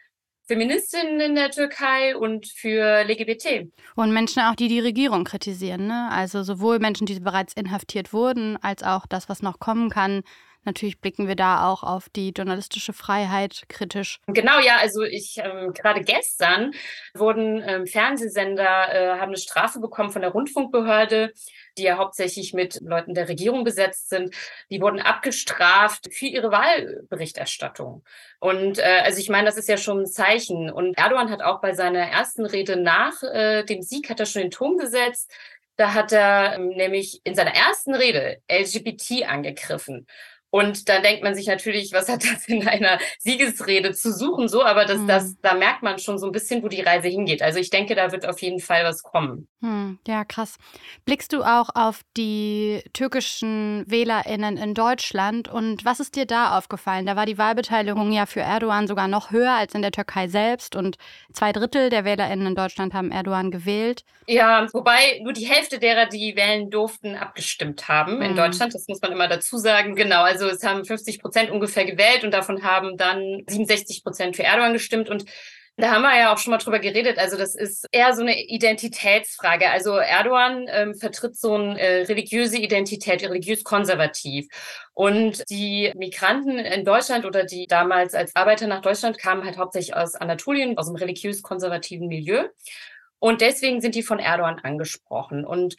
Feministinnen 0.48 1.20
in 1.20 1.36
der 1.36 1.50
Türkei 1.50 2.16
und 2.16 2.46
für 2.46 3.04
LGBT. 3.04 3.72
Und 3.96 4.12
Menschen 4.14 4.44
auch, 4.44 4.56
die 4.56 4.68
die 4.68 4.80
Regierung 4.80 5.24
kritisieren. 5.24 5.88
Ne? 5.88 6.10
Also 6.12 6.44
sowohl 6.44 6.78
Menschen, 6.78 7.08
die 7.08 7.20
bereits 7.20 7.54
inhaftiert 7.54 8.14
wurden, 8.14 8.58
als 8.62 8.84
auch 8.84 9.08
das, 9.08 9.30
was 9.30 9.42
noch 9.42 9.60
kommen 9.60 9.90
kann. 9.90 10.22
Natürlich 10.64 11.00
blicken 11.00 11.28
wir 11.28 11.36
da 11.36 11.68
auch 11.68 11.84
auf 11.84 12.10
die 12.10 12.30
journalistische 12.30 12.94
Freiheit 12.94 13.64
kritisch. 13.70 14.20
Genau, 14.28 14.60
ja, 14.60 14.78
also 14.78 15.04
ich 15.04 15.38
ähm, 15.38 15.74
gerade 15.74 16.02
gestern 16.02 16.72
wurden 17.14 17.64
ähm, 17.66 17.88
Fernsehsender 17.88 18.94
äh, 18.94 19.20
haben 19.20 19.30
eine 19.30 19.38
Strafe 19.38 19.80
bekommen 19.80 20.12
von 20.12 20.22
der 20.22 20.32
Rundfunkbehörde, 20.32 21.34
die 21.78 21.84
ja 21.84 21.98
hauptsächlich 21.98 22.54
mit 22.54 22.80
Leuten 22.82 23.14
der 23.14 23.30
Regierung 23.30 23.64
besetzt 23.64 24.10
sind. 24.10 24.36
Die 24.70 24.82
wurden 24.82 25.00
abgestraft 25.00 26.14
für 26.14 26.28
ihre 26.28 26.52
Wahlberichterstattung. 26.52 28.04
Und 28.40 28.80
äh, 28.80 29.02
also 29.04 29.20
ich 29.20 29.30
meine, 29.30 29.46
das 29.46 29.58
ist 29.58 29.70
ja 29.70 29.78
schon 29.78 30.02
ein 30.02 30.08
Zeichen. 30.08 30.72
Und 30.72 30.98
Erdogan 30.98 31.30
hat 31.30 31.42
auch 31.42 31.62
bei 31.62 31.74
seiner 31.74 32.08
ersten 32.08 32.46
Rede 32.46 32.76
nach 32.76 33.24
äh, 33.24 33.64
dem 33.64 33.82
Sieg 33.82 34.10
hat 34.10 34.20
er 34.20 34.26
schon 34.26 34.44
den 34.44 34.52
Ton 34.52 34.78
gesetzt. 34.78 35.32
Da 35.78 35.94
hat 35.94 36.12
er 36.12 36.56
ähm, 36.56 36.70
nämlich 36.70 37.22
in 37.24 37.34
seiner 37.34 37.56
ersten 37.56 37.96
Rede 37.96 38.42
LGBT 38.52 39.28
angegriffen. 39.28 40.06
Und 40.52 40.90
da 40.90 41.00
denkt 41.00 41.24
man 41.24 41.34
sich 41.34 41.48
natürlich, 41.48 41.94
was 41.94 42.10
hat 42.10 42.24
das 42.24 42.48
in 42.48 42.68
einer 42.68 43.00
Siegesrede 43.20 43.94
zu 43.94 44.14
suchen, 44.14 44.50
so, 44.50 44.64
aber 44.64 44.86
das, 44.86 45.00
mhm. 45.00 45.08
das, 45.08 45.36
da 45.42 45.56
merkt 45.56 45.82
man 45.82 45.98
schon 45.98 46.20
so 46.20 46.28
ein 46.28 46.34
bisschen, 46.34 46.62
wo 46.62 46.68
die 46.68 46.82
Reise 46.82 47.08
hingeht. 47.08 47.42
Also 47.42 47.60
ich 47.60 47.70
denke, 47.70 47.96
da 47.96 48.12
wird 48.12 48.28
auf 48.28 48.42
jeden 48.42 48.60
Fall 48.60 48.84
was 48.84 49.02
kommen. 49.02 49.48
Hm, 49.62 50.00
ja, 50.08 50.26
krass. 50.26 50.58
Blickst 51.06 51.32
du 51.34 51.44
auch 51.44 51.70
auf 51.74 52.02
die 52.18 52.84
türkischen 52.94 53.86
WählerInnen 53.88 54.58
in 54.58 54.74
Deutschland 54.74 55.48
und 55.48 55.86
was 55.86 56.00
ist 56.00 56.16
dir 56.16 56.26
da 56.26 56.58
aufgefallen? 56.58 57.06
Da 57.06 57.16
war 57.16 57.26
die 57.26 57.38
Wahlbeteiligung 57.38 58.12
ja 58.12 58.26
für 58.26 58.42
Erdogan 58.42 58.88
sogar 58.88 59.08
noch 59.08 59.32
höher 59.32 59.54
als 59.54 59.74
in 59.74 59.82
der 59.82 59.92
Türkei 59.92 60.28
selbst 60.28 60.76
und 60.76 60.98
zwei 61.32 61.54
Drittel 61.54 61.90
der 61.90 62.04
WählerInnen 62.04 62.48
in 62.48 62.56
Deutschland 62.56 62.94
haben 62.94 63.12
Erdogan 63.12 63.52
gewählt. 63.52 64.04
Ja, 64.28 64.68
wobei 64.74 65.20
nur 65.24 65.34
die 65.34 65.46
Hälfte 65.46 65.80
derer, 65.80 66.06
die 66.06 66.36
wählen 66.36 66.70
durften, 66.70 67.16
abgestimmt 67.16 67.88
haben 67.88 68.16
mhm. 68.16 68.22
in 68.22 68.30
hm. 68.30 68.36
Deutschland. 68.38 68.74
Das 68.74 68.88
muss 68.88 69.02
man 69.02 69.12
immer 69.12 69.28
dazu 69.28 69.58
sagen. 69.58 69.96
Genau, 69.96 70.24
also 70.24 70.41
also 70.42 70.56
es 70.56 70.64
haben 70.64 70.86
50 70.86 71.22
Prozent 71.22 71.52
ungefähr 71.52 71.86
gewählt 71.86 72.24
und 72.24 72.32
davon 72.32 72.64
haben 72.64 72.98
dann 72.98 73.44
67 73.48 74.04
Prozent 74.04 74.36
für 74.36 74.44
Erdogan 74.44 74.74
gestimmt. 74.74 75.10
Und 75.10 75.26
da 75.78 75.92
haben 75.92 76.02
wir 76.02 76.18
ja 76.18 76.34
auch 76.34 76.38
schon 76.38 76.52
mal 76.52 76.58
drüber 76.58 76.80
geredet. 76.80 77.18
Also 77.18 77.38
das 77.38 77.56
ist 77.56 77.88
eher 77.92 78.14
so 78.14 78.22
eine 78.22 78.44
Identitätsfrage. 78.44 79.70
Also 79.70 79.96
Erdogan 79.98 80.66
ähm, 80.70 80.96
vertritt 80.96 81.38
so 81.38 81.56
eine 81.56 81.80
äh, 81.80 82.04
religiöse 82.04 82.58
Identität, 82.58 83.24
religiös-konservativ. 83.24 84.48
Und 84.94 85.50
die 85.50 85.92
Migranten 85.96 86.60
in 86.60 86.86
Deutschland 86.86 87.26
oder 87.26 87.46
die 87.46 87.68
damals 87.68 88.14
als 88.14 88.36
Arbeiter 88.36 88.68
nach 88.68 88.82
Deutschland 88.82 89.18
kamen 89.18 89.46
halt 89.46 89.58
hauptsächlich 89.58 89.96
aus 89.96 90.16
Anatolien, 90.16 90.78
aus 90.78 90.88
einem 90.88 90.98
religiös-konservativen 90.98 92.08
Milieu. 92.08 92.48
Und 93.20 93.42
deswegen 93.42 93.82
sind 93.82 93.94
die 93.96 94.04
von 94.04 94.18
Erdogan 94.18 94.60
angesprochen. 94.60 95.46
Und 95.46 95.76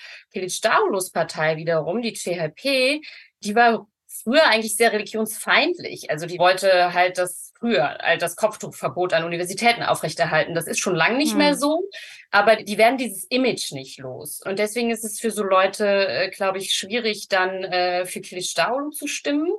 Davulos 0.62 1.11
Partei 1.11 1.57
wiederum, 1.57 2.00
die 2.00 2.12
CHP, 2.12 3.02
die 3.42 3.54
war 3.54 3.88
früher 4.23 4.47
eigentlich 4.47 4.76
sehr 4.76 4.92
religionsfeindlich. 4.92 6.11
Also 6.11 6.26
die 6.26 6.38
wollte 6.38 6.92
halt 6.92 7.19
das 7.19 7.52
früher, 7.62 7.99
halt 8.02 8.23
das 8.23 8.37
Kopftuchverbot 8.37 9.12
an 9.12 9.25
Universitäten 9.25 9.83
aufrechterhalten. 9.83 10.54
Das 10.54 10.66
ist 10.66 10.81
schon 10.81 10.97
lange 10.97 11.16
nicht 11.16 11.33
hm. 11.33 11.38
mehr 11.38 11.54
so, 11.54 11.88
aber 12.31 12.57
die 12.57 12.76
werden 12.76 12.99
dieses 12.99 13.25
Image 13.25 13.73
nicht 13.73 13.99
los. 13.99 14.40
Und 14.45 14.59
deswegen 14.59 14.90
ist 14.90 15.04
es 15.04 15.21
für 15.21 15.31
so 15.31 15.45
Leute, 15.45 15.87
äh, 16.09 16.31
glaube 16.31 16.59
ich, 16.59 16.75
schwierig, 16.75 17.28
dann 17.28 17.64
äh, 17.64 18.04
für 18.04 18.21
Kilicdaroglu 18.21 18.90
zu 18.90 19.07
stimmen. 19.07 19.52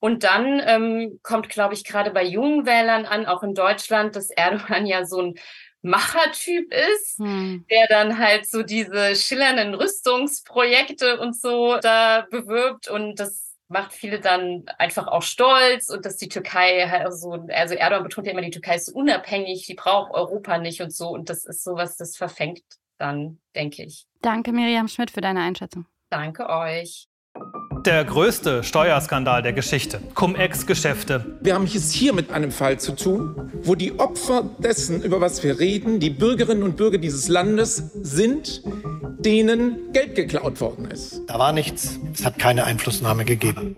Und 0.00 0.24
dann 0.24 0.60
ähm, 0.64 1.20
kommt, 1.22 1.50
glaube 1.50 1.74
ich, 1.74 1.84
gerade 1.84 2.10
bei 2.10 2.24
jungen 2.24 2.66
Wählern 2.66 3.04
an, 3.04 3.26
auch 3.26 3.42
in 3.42 3.54
Deutschland, 3.54 4.16
dass 4.16 4.30
Erdogan 4.30 4.86
ja 4.86 5.04
so 5.04 5.20
ein 5.20 5.34
Machertyp 5.82 6.72
ist, 6.72 7.18
hm. 7.18 7.64
der 7.70 7.86
dann 7.88 8.18
halt 8.18 8.48
so 8.48 8.62
diese 8.62 9.14
schillernden 9.14 9.74
Rüstungsprojekte 9.74 11.20
und 11.20 11.38
so 11.38 11.78
da 11.80 12.26
bewirbt 12.30 12.88
und 12.88 13.20
das 13.20 13.49
macht 13.70 13.92
viele 13.92 14.20
dann 14.20 14.64
einfach 14.78 15.06
auch 15.06 15.22
stolz 15.22 15.90
und 15.90 16.04
dass 16.04 16.16
die 16.16 16.28
Türkei 16.28 16.88
halt 16.88 17.14
so, 17.14 17.46
also 17.48 17.74
Erdogan 17.74 18.02
betont 18.02 18.26
ja 18.26 18.32
immer, 18.32 18.42
die 18.42 18.50
Türkei 18.50 18.74
ist 18.74 18.88
unabhängig, 18.88 19.64
die 19.66 19.74
braucht 19.74 20.12
Europa 20.12 20.58
nicht 20.58 20.82
und 20.82 20.92
so. 20.92 21.10
Und 21.10 21.30
das 21.30 21.44
ist 21.44 21.62
sowas, 21.62 21.96
das 21.96 22.16
verfängt 22.16 22.62
dann, 22.98 23.40
denke 23.54 23.84
ich. 23.84 24.06
Danke, 24.22 24.52
Miriam 24.52 24.88
Schmidt, 24.88 25.12
für 25.12 25.20
deine 25.20 25.40
Einschätzung. 25.40 25.86
Danke 26.10 26.48
euch. 26.48 27.09
Der 27.86 28.04
größte 28.04 28.62
Steuerskandal 28.62 29.42
der 29.42 29.54
Geschichte. 29.54 30.00
Cum-Ex-Geschäfte. 30.14 31.38
Wir 31.40 31.54
haben 31.54 31.64
es 31.64 31.92
hier 31.92 32.12
mit 32.12 32.30
einem 32.30 32.50
Fall 32.50 32.78
zu 32.78 32.92
tun, 32.92 33.50
wo 33.62 33.74
die 33.74 33.98
Opfer 33.98 34.44
dessen, 34.58 35.02
über 35.02 35.22
was 35.22 35.42
wir 35.42 35.58
reden, 35.58 35.98
die 35.98 36.10
Bürgerinnen 36.10 36.62
und 36.62 36.76
Bürger 36.76 36.98
dieses 36.98 37.28
Landes 37.28 37.90
sind, 38.02 38.62
denen 39.18 39.92
Geld 39.92 40.14
geklaut 40.14 40.60
worden 40.60 40.90
ist. 40.90 41.22
Da 41.26 41.38
war 41.38 41.52
nichts. 41.52 41.98
Es 42.12 42.24
hat 42.24 42.38
keine 42.38 42.64
Einflussnahme 42.64 43.24
gegeben. 43.24 43.74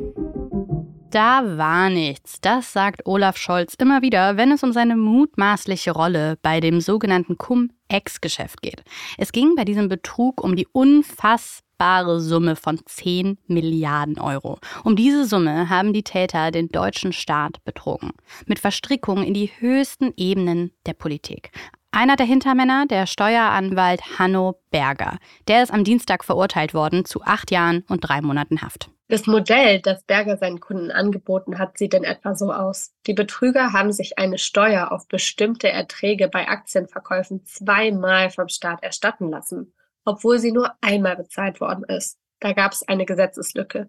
Da 1.12 1.58
war 1.58 1.90
nichts. 1.90 2.40
Das 2.40 2.72
sagt 2.72 3.06
Olaf 3.06 3.36
Scholz 3.36 3.74
immer 3.74 4.00
wieder, 4.00 4.38
wenn 4.38 4.50
es 4.50 4.62
um 4.62 4.72
seine 4.72 4.96
mutmaßliche 4.96 5.90
Rolle 5.90 6.38
bei 6.40 6.58
dem 6.58 6.80
sogenannten 6.80 7.36
Cum-Ex-Geschäft 7.36 8.62
geht. 8.62 8.82
Es 9.18 9.30
ging 9.30 9.54
bei 9.54 9.66
diesem 9.66 9.90
Betrug 9.90 10.42
um 10.42 10.56
die 10.56 10.66
unfassbare 10.72 12.18
Summe 12.18 12.56
von 12.56 12.80
10 12.82 13.36
Milliarden 13.46 14.18
Euro. 14.18 14.58
Um 14.84 14.96
diese 14.96 15.26
Summe 15.26 15.68
haben 15.68 15.92
die 15.92 16.02
Täter 16.02 16.50
den 16.50 16.68
deutschen 16.68 17.12
Staat 17.12 17.62
betrogen. 17.66 18.12
Mit 18.46 18.58
Verstrickungen 18.58 19.24
in 19.24 19.34
die 19.34 19.50
höchsten 19.58 20.14
Ebenen 20.16 20.72
der 20.86 20.94
Politik. 20.94 21.50
Einer 21.90 22.16
der 22.16 22.24
Hintermänner, 22.24 22.86
der 22.86 23.06
Steueranwalt 23.06 24.18
Hanno 24.18 24.62
Berger. 24.70 25.18
Der 25.46 25.62
ist 25.62 25.74
am 25.74 25.84
Dienstag 25.84 26.24
verurteilt 26.24 26.72
worden 26.72 27.04
zu 27.04 27.20
acht 27.20 27.50
Jahren 27.50 27.84
und 27.90 28.00
drei 28.00 28.22
Monaten 28.22 28.62
Haft. 28.62 28.88
Das 29.12 29.26
Modell, 29.26 29.80
das 29.80 30.02
Berger 30.04 30.38
seinen 30.38 30.60
Kunden 30.60 30.90
angeboten 30.90 31.58
hat, 31.58 31.76
sieht 31.76 31.92
in 31.92 32.02
etwa 32.02 32.34
so 32.34 32.50
aus. 32.50 32.92
Die 33.06 33.12
Betrüger 33.12 33.74
haben 33.74 33.92
sich 33.92 34.18
eine 34.18 34.38
Steuer 34.38 34.90
auf 34.90 35.06
bestimmte 35.06 35.68
Erträge 35.68 36.28
bei 36.28 36.48
Aktienverkäufen 36.48 37.44
zweimal 37.44 38.30
vom 38.30 38.48
Staat 38.48 38.82
erstatten 38.82 39.28
lassen 39.28 39.74
obwohl 40.04 40.38
sie 40.38 40.52
nur 40.52 40.72
einmal 40.80 41.16
bezahlt 41.16 41.60
worden 41.60 41.84
ist. 41.84 42.18
Da 42.40 42.52
gab 42.52 42.72
es 42.72 42.86
eine 42.86 43.06
Gesetzeslücke. 43.06 43.88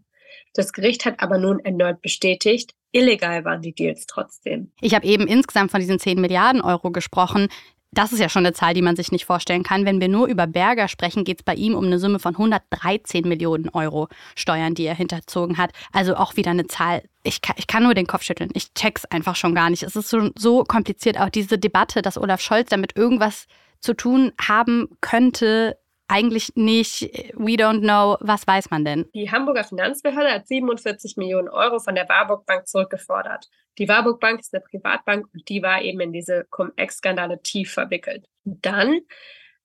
Das 0.53 0.73
Gericht 0.73 1.05
hat 1.05 1.21
aber 1.21 1.37
nun 1.37 1.59
erneut 1.59 2.01
bestätigt, 2.01 2.73
illegal 2.91 3.45
waren 3.45 3.61
die 3.61 3.73
Deals 3.73 4.05
trotzdem. 4.07 4.71
Ich 4.81 4.95
habe 4.95 5.05
eben 5.05 5.27
insgesamt 5.27 5.71
von 5.71 5.79
diesen 5.79 5.99
10 5.99 6.19
Milliarden 6.19 6.61
Euro 6.61 6.91
gesprochen. 6.91 7.49
Das 7.93 8.11
ist 8.11 8.19
ja 8.19 8.29
schon 8.29 8.45
eine 8.45 8.53
Zahl, 8.53 8.73
die 8.73 8.81
man 8.81 8.95
sich 8.95 9.11
nicht 9.11 9.25
vorstellen 9.25 9.63
kann. 9.63 9.85
Wenn 9.85 10.01
wir 10.01 10.07
nur 10.07 10.27
über 10.27 10.47
Berger 10.47 10.87
sprechen, 10.87 11.23
geht 11.23 11.39
es 11.39 11.43
bei 11.43 11.53
ihm 11.53 11.75
um 11.75 11.85
eine 11.85 11.99
Summe 11.99 12.19
von 12.19 12.33
113 12.33 13.27
Millionen 13.27 13.69
Euro 13.69 14.07
Steuern, 14.35 14.73
die 14.73 14.85
er 14.85 14.95
hinterzogen 14.95 15.57
hat. 15.57 15.71
Also 15.91 16.15
auch 16.15 16.35
wieder 16.35 16.51
eine 16.51 16.65
Zahl. 16.65 17.03
Ich 17.23 17.41
kann, 17.41 17.55
ich 17.59 17.67
kann 17.67 17.83
nur 17.83 17.93
den 17.93 18.07
Kopf 18.07 18.23
schütteln. 18.23 18.49
Ich 18.53 18.73
check's 18.73 19.05
einfach 19.05 19.35
schon 19.35 19.53
gar 19.53 19.69
nicht. 19.69 19.83
Es 19.83 19.95
ist 19.95 20.09
so, 20.09 20.31
so 20.35 20.63
kompliziert, 20.63 21.19
auch 21.19 21.29
diese 21.29 21.57
Debatte, 21.57 22.01
dass 22.01 22.17
Olaf 22.17 22.41
Scholz 22.41 22.69
damit 22.69 22.97
irgendwas 22.97 23.45
zu 23.79 23.93
tun 23.93 24.31
haben 24.41 24.87
könnte, 25.01 25.77
eigentlich 26.13 26.51
nicht, 26.55 27.01
we 27.33 27.53
don't 27.53 27.79
know, 27.79 28.17
was 28.19 28.45
weiß 28.45 28.69
man 28.69 28.85
denn? 28.85 29.09
Die 29.15 29.31
Hamburger 29.31 29.63
Finanzbehörde 29.63 30.31
hat 30.31 30.47
47 30.47 31.17
Millionen 31.17 31.49
Euro 31.49 31.79
von 31.79 31.95
der 31.95 32.07
Warburg 32.07 32.45
Bank 32.45 32.67
zurückgefordert. 32.67 33.47
Die 33.79 33.87
Warburg 33.87 34.19
Bank 34.19 34.39
ist 34.39 34.53
eine 34.53 34.61
Privatbank 34.61 35.27
und 35.33 35.49
die 35.49 35.63
war 35.63 35.81
eben 35.81 35.99
in 36.01 36.13
diese 36.13 36.45
Cum-Ex-Skandale 36.51 37.41
tief 37.41 37.73
verwickelt. 37.73 38.27
Dann 38.43 39.01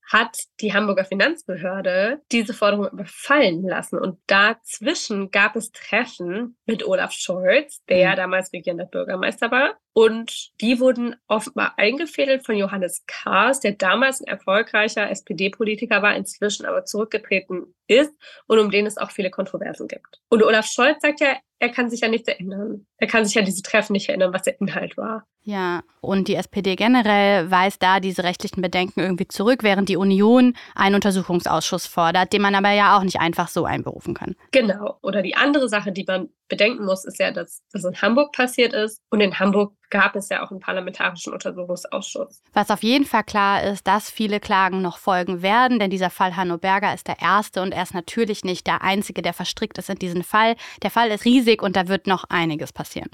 hat 0.09 0.39
die 0.61 0.73
Hamburger 0.73 1.05
Finanzbehörde 1.05 2.23
diese 2.33 2.55
Forderung 2.55 2.89
überfallen 2.89 3.63
lassen. 3.63 3.99
Und 3.99 4.19
dazwischen 4.27 5.31
gab 5.31 5.55
es 5.55 5.71
Treffen 5.71 6.57
mit 6.65 6.87
Olaf 6.87 7.13
Scholz, 7.13 7.85
der 7.89 7.99
ja 7.99 8.13
mhm. 8.13 8.17
damals 8.17 8.53
regierender 8.53 8.87
Bürgermeister 8.87 9.51
war. 9.51 9.77
Und 9.93 10.53
die 10.61 10.81
wurden 10.81 11.17
offenbar 11.27 11.75
eingefädelt 11.77 12.47
von 12.47 12.57
Johannes 12.57 13.05
Kahrs, 13.07 13.61
der 13.61 13.73
damals 13.73 14.21
ein 14.21 14.29
erfolgreicher 14.29 15.11
SPD-Politiker 15.11 16.03
war, 16.03 16.17
inzwischen 16.17 16.67
aber 16.67 16.85
zurückgetreten 16.85 17.75
ist 17.87 18.13
und 18.47 18.59
um 18.59 18.71
den 18.71 18.87
es 18.87 18.97
auch 18.97 19.11
viele 19.11 19.31
Kontroversen 19.31 19.89
gibt. 19.89 20.21
Und 20.29 20.43
Olaf 20.43 20.67
Scholz 20.67 21.03
sagt 21.03 21.21
ja, 21.21 21.37
er 21.61 21.71
kann 21.71 21.91
sich 21.91 22.01
ja 22.01 22.09
nichts 22.09 22.29
erinnern. 22.29 22.87
Er 22.99 23.07
kann 23.09 23.25
sich 23.25 23.35
ja 23.35 23.43
diese 23.43 23.63
Treffen 23.63 23.93
nicht 23.93 24.09
erinnern, 24.09 24.33
was 24.33 24.43
der 24.43 24.61
Inhalt 24.61 24.97
war. 24.97 25.27
Ja, 25.43 25.83
und 26.01 26.29
die 26.29 26.35
SPD 26.35 26.77
generell 26.77 27.51
weist 27.51 27.83
da 27.83 28.01
diese 28.01 28.23
rechtlichen 28.23 28.61
Bedenken 28.61 29.01
irgendwie 29.01 29.29
zurück, 29.29 29.63
während 29.63 29.89
die 29.89 29.97
Union 29.97 30.55
einen 30.75 30.95
Untersuchungsausschuss 30.95 31.87
fordert, 31.87 32.33
den 32.33 32.43
man 32.43 32.55
aber 32.55 32.73
ja 32.73 32.97
auch 32.97 33.03
nicht 33.03 33.21
einfach 33.21 33.49
so 33.49 33.65
einberufen 33.65 34.15
kann. 34.15 34.37
Genau. 34.53 34.99
Oder 35.03 35.23
die 35.23 35.37
andere 35.37 35.69
Sache, 35.69 35.91
die 35.91 36.05
man 36.07 36.29
bedenken 36.49 36.85
muss, 36.85 37.05
ist 37.05 37.19
ja, 37.19 37.31
dass 37.31 37.63
das 37.73 37.85
in 37.85 38.01
Hamburg 38.01 38.33
passiert 38.33 38.73
ist. 38.73 39.01
Und 39.11 39.21
in 39.21 39.39
Hamburg 39.39 39.75
gab 39.91 40.17
es 40.17 40.29
ja 40.29 40.45
auch 40.45 40.51
einen 40.51 40.61
parlamentarischen 40.61 41.33
Untersuchungsausschuss. 41.33 42.43
Was 42.53 42.71
auf 42.71 42.83
jeden 42.83 43.05
Fall 43.05 43.25
klar 43.25 43.63
ist, 43.63 43.87
dass 43.87 44.11
viele 44.11 44.41
Klagen 44.41 44.83
noch 44.83 44.99
folgen 44.99 45.43
werden, 45.43 45.79
denn 45.79 45.91
dieser 45.91 46.11
Fall 46.11 46.37
Hanno 46.37 46.59
Berger 46.59 46.95
ist 46.95 47.09
der 47.09 47.21
erste 47.21 47.63
und 47.63 47.73
er 47.73 47.83
ist 47.83 47.95
natürlich 47.95 48.45
nicht 48.45 48.67
der 48.67 48.83
einzige, 48.83 49.23
der 49.23 49.33
verstrickt 49.33 49.79
ist 49.79 49.91
in 49.91 49.99
diesen 49.99 50.25
Fall. 50.25 50.57
Der 50.83 50.91
Fall 50.91 51.09
ist 51.11 51.25
riesig 51.25 51.63
und 51.63 51.77
da 51.77 51.89
wird 51.89 52.07
noch 52.07 52.25
einiges 52.29 52.73
passieren. 52.73 53.11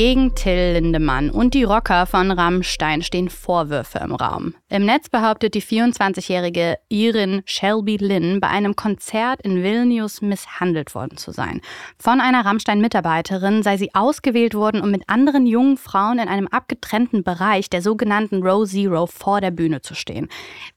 Gegen 0.00 0.34
Till 0.34 0.72
Lindemann 0.72 1.28
und 1.28 1.52
die 1.52 1.64
Rocker 1.64 2.06
von 2.06 2.30
Rammstein 2.30 3.02
stehen 3.02 3.28
Vorwürfe 3.28 3.98
im 3.98 4.14
Raum. 4.14 4.54
Im 4.70 4.86
Netz 4.86 5.10
behauptet 5.10 5.52
die 5.52 5.60
24-jährige 5.60 6.78
Irin 6.88 7.42
Shelby 7.44 7.98
Lynn, 7.98 8.40
bei 8.40 8.48
einem 8.48 8.76
Konzert 8.76 9.42
in 9.42 9.62
Vilnius 9.62 10.22
misshandelt 10.22 10.94
worden 10.94 11.18
zu 11.18 11.32
sein. 11.32 11.60
Von 11.98 12.22
einer 12.22 12.46
Rammstein-Mitarbeiterin 12.46 13.62
sei 13.62 13.76
sie 13.76 13.94
ausgewählt 13.94 14.54
worden, 14.54 14.80
um 14.80 14.90
mit 14.90 15.02
anderen 15.06 15.44
jungen 15.44 15.76
Frauen 15.76 16.18
in 16.18 16.28
einem 16.28 16.46
abgetrennten 16.46 17.22
Bereich 17.22 17.68
der 17.68 17.82
sogenannten 17.82 18.42
Row 18.42 18.66
Zero 18.66 19.06
vor 19.06 19.42
der 19.42 19.50
Bühne 19.50 19.82
zu 19.82 19.94
stehen. 19.94 20.28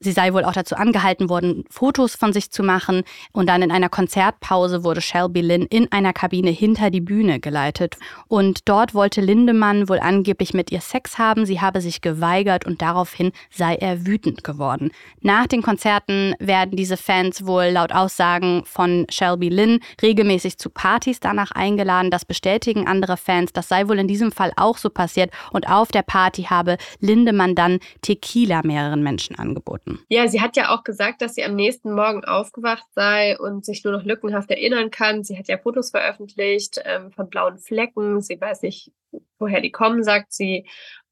Sie 0.01 0.11
sei 0.11 0.33
wohl 0.33 0.43
auch 0.43 0.51
dazu 0.51 0.75
angehalten 0.75 1.29
worden, 1.29 1.63
Fotos 1.69 2.15
von 2.15 2.33
sich 2.33 2.51
zu 2.51 2.61
machen 2.61 3.03
und 3.31 3.47
dann 3.47 3.61
in 3.61 3.71
einer 3.71 3.87
Konzertpause 3.87 4.83
wurde 4.83 4.99
Shelby 4.99 5.39
Lynn 5.39 5.65
in 5.67 5.89
einer 5.93 6.11
Kabine 6.11 6.49
hinter 6.49 6.89
die 6.89 6.99
Bühne 6.99 7.39
geleitet 7.39 7.95
und 8.27 8.67
dort 8.67 8.93
wollte 8.93 9.12
wollte 9.13 9.31
Lindemann 9.31 9.89
wohl 9.89 9.99
angeblich 9.99 10.55
mit 10.55 10.71
ihr 10.71 10.81
Sex 10.81 11.19
haben, 11.19 11.45
sie 11.45 11.61
habe 11.61 11.81
sich 11.81 12.01
geweigert 12.01 12.65
und 12.65 12.81
daraufhin 12.81 13.31
sei 13.51 13.75
er 13.75 14.07
wütend 14.07 14.43
geworden. 14.43 14.89
Nach 15.21 15.45
den 15.45 15.61
Konzerten 15.61 16.33
werden 16.39 16.75
diese 16.75 16.97
Fans 16.97 17.45
wohl 17.45 17.65
laut 17.65 17.91
Aussagen 17.91 18.63
von 18.65 19.05
Shelby 19.11 19.49
Lynn 19.49 19.81
regelmäßig 20.01 20.57
zu 20.57 20.71
Partys 20.71 21.19
danach 21.19 21.51
eingeladen. 21.51 22.09
Das 22.09 22.25
bestätigen 22.25 22.87
andere 22.87 23.15
Fans. 23.15 23.53
Das 23.53 23.67
sei 23.67 23.87
wohl 23.87 23.99
in 23.99 24.07
diesem 24.07 24.31
Fall 24.31 24.51
auch 24.55 24.79
so 24.79 24.89
passiert. 24.89 25.29
Und 25.51 25.69
auf 25.69 25.91
der 25.91 26.01
Party 26.01 26.43
habe 26.45 26.77
Lindemann 26.99 27.53
dann 27.53 27.81
Tequila 28.01 28.61
mehreren 28.63 29.03
Menschen 29.03 29.37
angeboten. 29.37 29.99
Ja, 30.09 30.27
sie 30.27 30.41
hat 30.41 30.57
ja 30.57 30.73
auch 30.73 30.83
gesagt, 30.83 31.21
dass 31.21 31.35
sie 31.35 31.43
am 31.43 31.53
nächsten 31.53 31.93
Morgen 31.93 32.25
aufgewacht 32.25 32.85
sei 32.95 33.37
und 33.37 33.63
sich 33.63 33.83
nur 33.83 33.93
noch 33.93 34.05
lückenhaft 34.05 34.49
erinnern 34.49 34.89
kann. 34.89 35.23
Sie 35.23 35.37
hat 35.37 35.47
ja 35.47 35.59
Fotos 35.59 35.91
veröffentlicht 35.91 36.81
ähm, 36.83 37.11
von 37.11 37.29
blauen 37.29 37.59
Flecken. 37.59 38.19
Sie 38.19 38.41
weiß 38.41 38.63
nicht, 38.63 38.91
woher 39.39 39.61
die 39.61 39.71
kommen, 39.71 40.03
sagt 40.03 40.33
sie, 40.33 40.65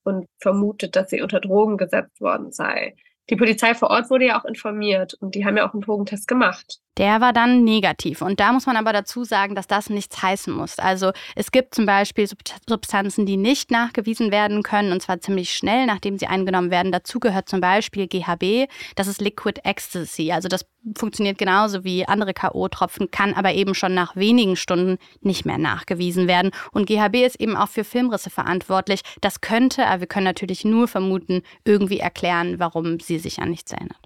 und 0.03 0.27
vermutet, 0.39 0.95
dass 0.95 1.09
sie 1.09 1.21
unter 1.21 1.39
Drogen 1.39 1.77
gesetzt 1.77 2.19
worden 2.21 2.51
sei. 2.51 2.95
Die 3.29 3.35
Polizei 3.37 3.73
vor 3.75 3.91
Ort 3.91 4.09
wurde 4.09 4.25
ja 4.25 4.39
auch 4.39 4.45
informiert 4.45 5.13
und 5.13 5.35
die 5.35 5.45
haben 5.45 5.55
ja 5.55 5.67
auch 5.67 5.73
einen 5.73 5.83
Drogentest 5.83 6.27
gemacht. 6.27 6.79
Der 6.97 7.21
war 7.21 7.31
dann 7.31 7.63
negativ. 7.63 8.21
Und 8.21 8.41
da 8.41 8.51
muss 8.51 8.65
man 8.65 8.75
aber 8.75 8.91
dazu 8.91 9.23
sagen, 9.23 9.55
dass 9.55 9.67
das 9.67 9.89
nichts 9.89 10.21
heißen 10.21 10.53
muss. 10.53 10.77
Also 10.79 11.13
es 11.35 11.51
gibt 11.51 11.73
zum 11.73 11.85
Beispiel 11.85 12.27
Substanzen, 12.67 13.25
die 13.25 13.37
nicht 13.37 13.71
nachgewiesen 13.71 14.31
werden 14.31 14.63
können, 14.63 14.91
und 14.91 15.01
zwar 15.01 15.21
ziemlich 15.21 15.53
schnell, 15.53 15.85
nachdem 15.85 16.17
sie 16.17 16.27
eingenommen 16.27 16.71
werden. 16.71 16.91
Dazu 16.91 17.21
gehört 17.21 17.47
zum 17.47 17.61
Beispiel 17.61 18.07
GHB, 18.07 18.69
das 18.95 19.07
ist 19.07 19.21
Liquid 19.21 19.61
Ecstasy. 19.63 20.33
Also 20.33 20.49
das 20.49 20.65
funktioniert 20.97 21.37
genauso 21.37 21.83
wie 21.83 22.07
andere 22.07 22.33
K.O.-Tropfen, 22.33 23.11
kann 23.11 23.33
aber 23.33 23.53
eben 23.53 23.75
schon 23.75 23.93
nach 23.93 24.15
wenigen 24.15 24.55
Stunden 24.55 24.97
nicht 25.21 25.45
mehr 25.45 25.57
nachgewiesen 25.57 26.27
werden. 26.27 26.51
Und 26.71 26.87
GHB 26.87 27.17
ist 27.17 27.39
eben 27.39 27.55
auch 27.55 27.69
für 27.69 27.83
Filmrisse 27.83 28.29
verantwortlich. 28.29 29.01
Das 29.21 29.41
könnte, 29.41 29.85
aber 29.85 30.01
wir 30.01 30.07
können 30.07 30.25
natürlich 30.25 30.65
nur 30.65 30.87
vermuten, 30.87 31.43
irgendwie 31.65 31.99
erklären, 31.99 32.59
warum 32.59 32.99
sie 32.99 33.19
sich 33.19 33.39
an 33.39 33.49
nichts 33.49 33.71
erinnert. 33.71 33.99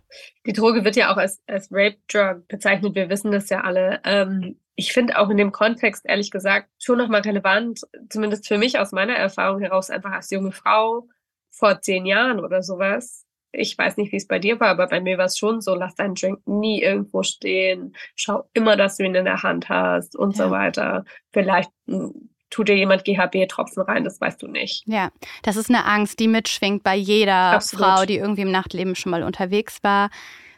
Die 0.45 0.53
Droge 0.53 0.83
wird 0.83 0.95
ja 0.95 1.11
auch 1.13 1.17
als, 1.17 1.41
als 1.47 1.69
Rape-Drug 1.71 2.47
bezeichnet. 2.47 2.95
Wir 2.95 3.09
wissen 3.09 3.31
das 3.31 3.49
ja 3.49 3.61
alle. 3.61 4.01
Ähm, 4.03 4.59
ich 4.75 4.91
finde 4.91 5.17
auch 5.17 5.29
in 5.29 5.37
dem 5.37 5.51
Kontext, 5.51 6.05
ehrlich 6.05 6.31
gesagt, 6.31 6.69
schon 6.79 6.97
nochmal 6.97 7.21
relevant, 7.21 7.81
zumindest 8.09 8.47
für 8.47 8.57
mich 8.57 8.77
aus 8.77 8.91
meiner 8.91 9.15
Erfahrung 9.15 9.61
heraus, 9.61 9.89
einfach 9.89 10.11
als 10.11 10.29
junge 10.31 10.51
Frau 10.51 11.07
vor 11.51 11.81
zehn 11.81 12.05
Jahren 12.05 12.39
oder 12.41 12.61
sowas. 12.61 13.24
Ich 13.57 13.77
weiß 13.77 13.97
nicht, 13.97 14.11
wie 14.11 14.17
es 14.17 14.27
bei 14.27 14.39
dir 14.39 14.59
war, 14.59 14.69
aber 14.69 14.87
bei 14.87 15.01
mir 15.01 15.17
war 15.17 15.25
es 15.25 15.37
schon 15.37 15.61
so, 15.61 15.75
lass 15.75 15.95
deinen 15.95 16.15
Drink 16.15 16.39
nie 16.45 16.81
irgendwo 16.81 17.23
stehen, 17.23 17.95
schau 18.15 18.43
immer, 18.53 18.75
dass 18.75 18.97
du 18.97 19.03
ihn 19.03 19.15
in 19.15 19.25
der 19.25 19.43
Hand 19.43 19.69
hast 19.69 20.15
und 20.15 20.37
ja. 20.37 20.45
so 20.45 20.51
weiter. 20.51 21.05
Vielleicht 21.31 21.71
hm, 21.87 22.29
tut 22.49 22.69
dir 22.69 22.75
jemand 22.75 23.03
GHB-Tropfen 23.03 23.83
rein, 23.83 24.03
das 24.03 24.21
weißt 24.21 24.41
du 24.41 24.47
nicht. 24.47 24.83
Ja, 24.87 25.09
das 25.43 25.57
ist 25.57 25.69
eine 25.69 25.85
Angst, 25.85 26.19
die 26.19 26.27
mitschwingt 26.27 26.83
bei 26.83 26.95
jeder 26.95 27.51
Absolut. 27.53 27.85
Frau, 27.85 28.05
die 28.05 28.17
irgendwie 28.17 28.43
im 28.43 28.51
Nachtleben 28.51 28.95
schon 28.95 29.11
mal 29.11 29.23
unterwegs 29.23 29.79
war. 29.83 30.09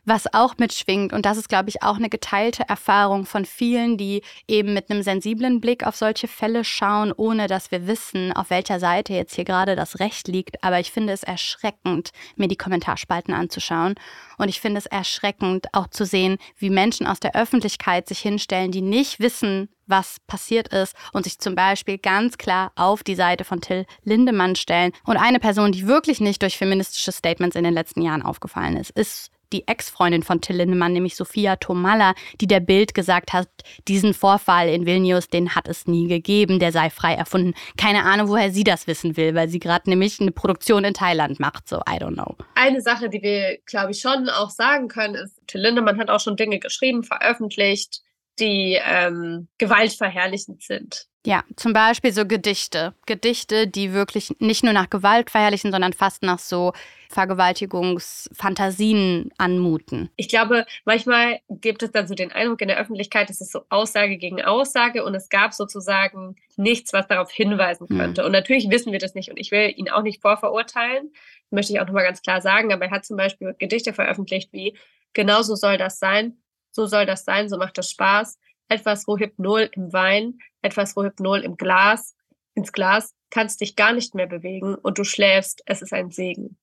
Was 0.09 0.33
auch 0.33 0.57
mitschwingt, 0.57 1.11
und 1.11 1.25
das 1.25 1.37
ist, 1.37 1.49
glaube 1.49 1.67
ich, 1.67 1.83
auch 1.83 1.97
eine 1.97 2.07
geteilte 2.07 2.63
Erfahrung 2.69 3.25
von 3.25 3.43
vielen, 3.43 3.97
die 3.97 4.21
eben 4.47 4.73
mit 4.73 4.89
einem 4.89 5.03
sensiblen 5.03 5.59
Blick 5.59 5.85
auf 5.85 5.97
solche 5.97 6.29
Fälle 6.29 6.63
schauen, 6.63 7.11
ohne 7.11 7.47
dass 7.47 7.71
wir 7.71 7.87
wissen, 7.87 8.31
auf 8.31 8.49
welcher 8.49 8.79
Seite 8.79 9.11
jetzt 9.11 9.35
hier 9.35 9.43
gerade 9.43 9.75
das 9.75 9.99
Recht 9.99 10.29
liegt. 10.29 10.63
Aber 10.63 10.79
ich 10.79 10.93
finde 10.93 11.11
es 11.11 11.23
erschreckend, 11.23 12.11
mir 12.37 12.47
die 12.47 12.55
Kommentarspalten 12.55 13.33
anzuschauen. 13.33 13.95
Und 14.37 14.47
ich 14.47 14.61
finde 14.61 14.77
es 14.77 14.85
erschreckend, 14.85 15.67
auch 15.73 15.87
zu 15.87 16.05
sehen, 16.05 16.37
wie 16.55 16.69
Menschen 16.69 17.05
aus 17.05 17.19
der 17.19 17.35
Öffentlichkeit 17.35 18.07
sich 18.07 18.19
hinstellen, 18.19 18.71
die 18.71 18.81
nicht 18.81 19.19
wissen, 19.19 19.67
was 19.87 20.21
passiert 20.25 20.69
ist 20.69 20.95
und 21.11 21.25
sich 21.25 21.37
zum 21.39 21.53
Beispiel 21.53 21.97
ganz 21.97 22.37
klar 22.37 22.71
auf 22.75 23.03
die 23.03 23.15
Seite 23.15 23.43
von 23.43 23.59
Till 23.59 23.85
Lindemann 24.05 24.55
stellen. 24.55 24.93
Und 25.03 25.17
eine 25.17 25.39
Person, 25.39 25.73
die 25.73 25.85
wirklich 25.85 26.21
nicht 26.21 26.41
durch 26.43 26.57
feministische 26.57 27.11
Statements 27.11 27.57
in 27.57 27.65
den 27.65 27.73
letzten 27.73 28.01
Jahren 28.01 28.21
aufgefallen 28.21 28.77
ist, 28.77 28.91
ist 28.91 29.31
die 29.53 29.67
Ex-Freundin 29.67 30.23
von 30.23 30.41
Till 30.41 30.57
Lindemann, 30.57 30.93
nämlich 30.93 31.15
Sophia 31.15 31.55
Tomalla, 31.55 32.13
die 32.41 32.47
der 32.47 32.59
Bild 32.59 32.93
gesagt 32.93 33.33
hat, 33.33 33.47
diesen 33.87 34.13
Vorfall 34.13 34.69
in 34.69 34.85
Vilnius, 34.85 35.27
den 35.29 35.55
hat 35.55 35.67
es 35.67 35.87
nie 35.87 36.07
gegeben, 36.07 36.59
der 36.59 36.71
sei 36.71 36.89
frei 36.89 37.13
erfunden. 37.13 37.53
Keine 37.77 38.03
Ahnung, 38.03 38.29
woher 38.29 38.51
sie 38.51 38.63
das 38.63 38.87
wissen 38.87 39.17
will, 39.17 39.35
weil 39.35 39.49
sie 39.49 39.59
gerade 39.59 39.89
nämlich 39.89 40.19
eine 40.19 40.31
Produktion 40.31 40.83
in 40.83 40.93
Thailand 40.93 41.39
macht, 41.39 41.67
so 41.67 41.77
I 41.77 41.99
don't 41.99 42.13
know. 42.13 42.35
Eine 42.55 42.81
Sache, 42.81 43.09
die 43.09 43.21
wir, 43.21 43.57
glaube 43.65 43.91
ich, 43.91 43.99
schon 43.99 44.29
auch 44.29 44.49
sagen 44.49 44.87
können, 44.87 45.15
ist, 45.15 45.41
Till 45.47 45.61
Lindemann 45.61 45.99
hat 45.99 46.09
auch 46.09 46.19
schon 46.19 46.35
Dinge 46.35 46.59
geschrieben, 46.59 47.03
veröffentlicht, 47.03 48.01
die 48.39 48.79
ähm, 48.83 49.47
gewaltverherrlichend 49.57 50.61
sind. 50.61 51.07
Ja, 51.27 51.43
zum 51.57 51.73
Beispiel 51.73 52.13
so 52.13 52.25
Gedichte. 52.25 52.93
Gedichte, 53.05 53.67
die 53.67 53.91
wirklich 53.91 54.33
nicht 54.39 54.63
nur 54.63 54.71
nach 54.71 54.89
Gewalt 54.89 55.29
verherrlichen, 55.29 55.73
sondern 55.73 55.91
fast 55.91 56.23
nach 56.23 56.39
so 56.39 56.71
Vergewaltigungsfantasien 57.09 59.33
anmuten. 59.37 60.09
Ich 60.15 60.29
glaube, 60.29 60.65
manchmal 60.85 61.41
gibt 61.49 61.83
es 61.83 61.91
dann 61.91 62.07
so 62.07 62.15
den 62.15 62.31
Eindruck 62.31 62.61
in 62.61 62.69
der 62.69 62.77
Öffentlichkeit, 62.77 63.29
es 63.29 63.41
ist 63.41 63.51
so 63.51 63.63
Aussage 63.67 64.17
gegen 64.17 64.41
Aussage 64.41 65.03
und 65.03 65.15
es 65.15 65.27
gab 65.27 65.53
sozusagen 65.53 66.37
nichts, 66.55 66.93
was 66.93 67.07
darauf 67.07 67.29
hinweisen 67.29 67.89
hm. 67.89 67.97
könnte. 67.97 68.21
Mhm. 68.21 68.27
Und 68.27 68.31
natürlich 68.31 68.69
wissen 68.69 68.93
wir 68.93 68.99
das 68.99 69.13
nicht 69.13 69.29
und 69.29 69.35
ich 69.35 69.51
will 69.51 69.73
ihn 69.75 69.89
auch 69.89 70.03
nicht 70.03 70.21
vorverurteilen, 70.21 71.11
möchte 71.49 71.73
ich 71.73 71.81
auch 71.81 71.87
nochmal 71.87 72.05
ganz 72.05 72.21
klar 72.21 72.41
sagen, 72.41 72.71
aber 72.71 72.85
er 72.85 72.91
hat 72.91 73.05
zum 73.05 73.17
Beispiel 73.17 73.53
Gedichte 73.59 73.91
veröffentlicht 73.91 74.53
wie 74.53 74.77
Genauso 75.13 75.55
soll 75.55 75.77
das 75.77 75.99
sein, 75.99 76.37
so 76.71 76.85
soll 76.85 77.05
das 77.05 77.25
sein, 77.25 77.49
so 77.49 77.57
macht 77.57 77.77
das 77.77 77.89
Spaß. 77.89 78.37
Etwas 78.69 79.07
Rohypnol 79.07 79.69
im 79.73 79.93
Wein, 79.93 80.39
etwas 80.61 80.95
Rohypnol 80.95 81.39
im 81.39 81.57
Glas. 81.57 82.15
Ins 82.53 82.71
Glas 82.71 83.13
kannst 83.29 83.61
dich 83.61 83.75
gar 83.75 83.93
nicht 83.93 84.15
mehr 84.15 84.27
bewegen 84.27 84.75
und 84.75 84.97
du 84.97 85.03
schläfst. 85.03 85.61
Es 85.65 85.81
ist 85.81 85.93
ein 85.93 86.11
Segen. 86.11 86.57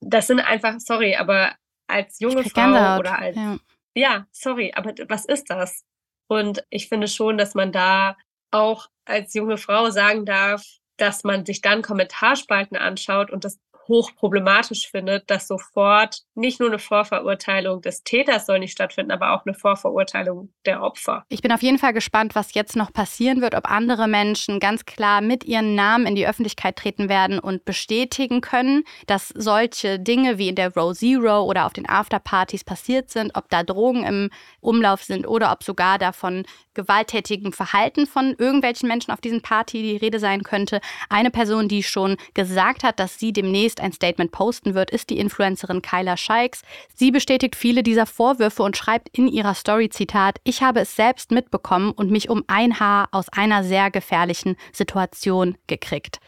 Das 0.00 0.26
sind 0.26 0.40
einfach, 0.40 0.80
sorry, 0.80 1.16
aber 1.16 1.54
als 1.86 2.20
junge 2.20 2.44
Frau 2.44 2.98
oder 2.98 3.18
als, 3.18 3.36
ja. 3.36 3.58
ja, 3.94 4.26
sorry, 4.32 4.72
aber 4.74 4.94
was 5.08 5.24
ist 5.24 5.50
das? 5.50 5.84
Und 6.28 6.64
ich 6.70 6.88
finde 6.88 7.08
schon, 7.08 7.38
dass 7.38 7.54
man 7.54 7.72
da 7.72 8.16
auch 8.50 8.88
als 9.04 9.34
junge 9.34 9.58
Frau 9.58 9.90
sagen 9.90 10.24
darf, 10.24 10.64
dass 10.96 11.24
man 11.24 11.44
sich 11.44 11.60
dann 11.60 11.82
Kommentarspalten 11.82 12.76
anschaut 12.76 13.30
und 13.30 13.44
das 13.44 13.58
hochproblematisch 13.90 14.88
findet, 14.88 15.28
dass 15.28 15.48
sofort 15.48 16.22
nicht 16.34 16.60
nur 16.60 16.70
eine 16.70 16.78
Vorverurteilung 16.78 17.82
des 17.82 18.04
Täters 18.04 18.46
soll 18.46 18.60
nicht 18.60 18.72
stattfinden, 18.72 19.10
aber 19.10 19.32
auch 19.32 19.44
eine 19.44 19.54
Vorverurteilung 19.54 20.50
der 20.64 20.82
Opfer. 20.82 21.24
Ich 21.28 21.42
bin 21.42 21.52
auf 21.52 21.62
jeden 21.62 21.78
Fall 21.78 21.92
gespannt, 21.92 22.34
was 22.34 22.54
jetzt 22.54 22.76
noch 22.76 22.92
passieren 22.92 23.42
wird, 23.42 23.54
ob 23.54 23.68
andere 23.68 24.08
Menschen 24.08 24.60
ganz 24.60 24.86
klar 24.86 25.20
mit 25.20 25.44
ihren 25.44 25.74
Namen 25.74 26.06
in 26.06 26.14
die 26.14 26.26
Öffentlichkeit 26.26 26.76
treten 26.76 27.08
werden 27.08 27.38
und 27.40 27.64
bestätigen 27.64 28.40
können, 28.40 28.84
dass 29.06 29.28
solche 29.28 29.98
Dinge 29.98 30.38
wie 30.38 30.48
in 30.48 30.54
der 30.54 30.72
Row 30.72 30.96
Zero 30.96 31.42
oder 31.42 31.66
auf 31.66 31.72
den 31.72 31.88
Afterpartys 31.88 32.62
passiert 32.62 33.10
sind, 33.10 33.32
ob 33.34 33.48
da 33.50 33.64
Drogen 33.64 34.04
im 34.04 34.30
Umlauf 34.60 35.02
sind 35.02 35.26
oder 35.26 35.50
ob 35.50 35.64
sogar 35.64 35.98
davon 35.98 36.44
gewalttätigem 36.74 37.52
Verhalten 37.52 38.06
von 38.06 38.34
irgendwelchen 38.38 38.88
Menschen 38.88 39.12
auf 39.12 39.20
diesen 39.20 39.42
Party 39.42 39.82
die 39.82 39.96
Rede 39.96 40.20
sein 40.20 40.44
könnte. 40.44 40.80
Eine 41.08 41.30
Person, 41.30 41.68
die 41.68 41.82
schon 41.82 42.16
gesagt 42.34 42.84
hat, 42.84 43.00
dass 43.00 43.18
sie 43.18 43.32
demnächst 43.32 43.79
ein 43.80 43.92
Statement 43.92 44.32
posten 44.32 44.74
wird, 44.74 44.90
ist 44.90 45.10
die 45.10 45.18
Influencerin 45.18 45.82
Kyla 45.82 46.16
Scheiks. 46.16 46.62
Sie 46.94 47.10
bestätigt 47.10 47.56
viele 47.56 47.82
dieser 47.82 48.06
Vorwürfe 48.06 48.62
und 48.62 48.76
schreibt 48.76 49.08
in 49.16 49.28
ihrer 49.28 49.54
Story 49.54 49.88
Zitat, 49.88 50.38
ich 50.44 50.62
habe 50.62 50.80
es 50.80 50.96
selbst 50.96 51.30
mitbekommen 51.30 51.92
und 51.92 52.10
mich 52.10 52.28
um 52.28 52.44
ein 52.46 52.78
Haar 52.80 53.08
aus 53.12 53.28
einer 53.30 53.64
sehr 53.64 53.90
gefährlichen 53.90 54.56
Situation 54.72 55.56
gekriegt. 55.66 56.20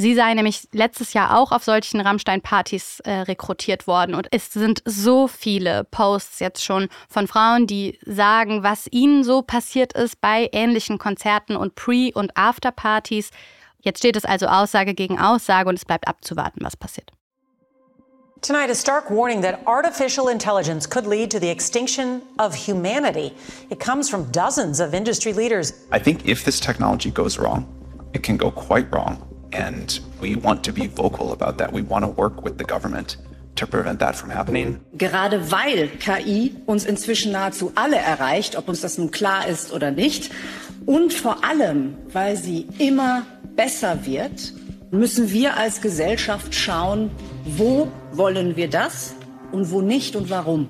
Sie 0.00 0.14
sei 0.14 0.32
nämlich 0.32 0.66
letztes 0.72 1.12
Jahr 1.12 1.36
auch 1.36 1.52
auf 1.52 1.62
solchen 1.62 2.00
Rammstein-Partys 2.00 3.00
äh, 3.00 3.10
rekrutiert 3.10 3.86
worden. 3.86 4.14
Und 4.14 4.28
es 4.30 4.50
sind 4.50 4.82
so 4.86 5.28
viele 5.28 5.84
Posts 5.84 6.40
jetzt 6.40 6.64
schon 6.64 6.88
von 7.10 7.26
Frauen, 7.26 7.66
die 7.66 7.98
sagen, 8.06 8.62
was 8.62 8.88
ihnen 8.90 9.24
so 9.24 9.42
passiert 9.42 9.92
ist 9.92 10.18
bei 10.22 10.48
ähnlichen 10.52 10.96
Konzerten 10.96 11.54
und 11.54 11.74
Pre- 11.74 12.12
und 12.14 12.34
After-Partys. 12.34 13.28
Jetzt 13.82 13.98
steht 13.98 14.16
es 14.16 14.24
also 14.24 14.46
Aussage 14.46 14.94
gegen 14.94 15.18
Aussage 15.18 15.68
und 15.68 15.76
es 15.76 15.84
bleibt 15.84 16.06
abzuwarten, 16.08 16.64
was 16.64 16.76
passiert. 16.76 17.10
Tonight, 18.42 18.70
a 18.70 18.74
stark 18.74 19.10
warning 19.10 19.42
that 19.42 19.60
artificial 19.66 20.28
intelligence 20.28 20.88
could 20.88 21.06
lead 21.06 21.30
to 21.30 21.38
the 21.38 21.50
extinction 21.50 22.22
of 22.38 22.54
humanity. 22.54 23.32
It 23.68 23.80
comes 23.80 24.08
from 24.08 24.30
dozens 24.32 24.80
of 24.80 24.94
industry 24.94 25.34
leaders. 25.34 25.74
I 25.92 25.98
think 25.98 26.26
if 26.26 26.44
this 26.44 26.58
technology 26.58 27.10
goes 27.10 27.38
wrong, 27.38 27.66
it 28.14 28.22
can 28.22 28.38
go 28.38 28.50
quite 28.50 28.90
wrong. 28.90 29.18
And 29.52 30.00
we 30.22 30.36
want 30.36 30.64
to 30.64 30.72
be 30.72 30.86
vocal 30.86 31.32
about 31.32 31.58
that. 31.58 31.70
We 31.72 31.82
want 31.82 32.04
to 32.04 32.08
work 32.08 32.42
with 32.42 32.56
the 32.56 32.64
government 32.64 33.18
to 33.56 33.66
prevent 33.66 33.98
that 33.98 34.16
from 34.16 34.30
happening. 34.30 34.80
Gerade 34.94 35.50
weil 35.50 35.88
KI 35.98 36.56
uns 36.66 36.86
inzwischen 36.86 37.32
nahezu 37.32 37.72
alle 37.74 37.98
erreicht, 37.98 38.56
ob 38.56 38.70
uns 38.70 38.80
das 38.80 38.96
nun 38.96 39.10
klar 39.10 39.46
ist 39.48 39.70
oder 39.70 39.90
nicht, 39.90 40.30
und 40.86 41.12
vor 41.12 41.44
allem, 41.44 41.94
weil 42.12 42.36
sie 42.36 42.66
immer 42.78 43.26
besser 43.56 44.06
wird, 44.06 44.52
müssen 44.90 45.30
wir 45.30 45.56
als 45.56 45.80
Gesellschaft 45.80 46.54
schauen, 46.54 47.10
wo 47.44 47.88
wollen 48.12 48.56
wir 48.56 48.68
das 48.68 49.14
und 49.52 49.70
wo 49.70 49.82
nicht 49.82 50.16
und 50.16 50.30
warum. 50.30 50.68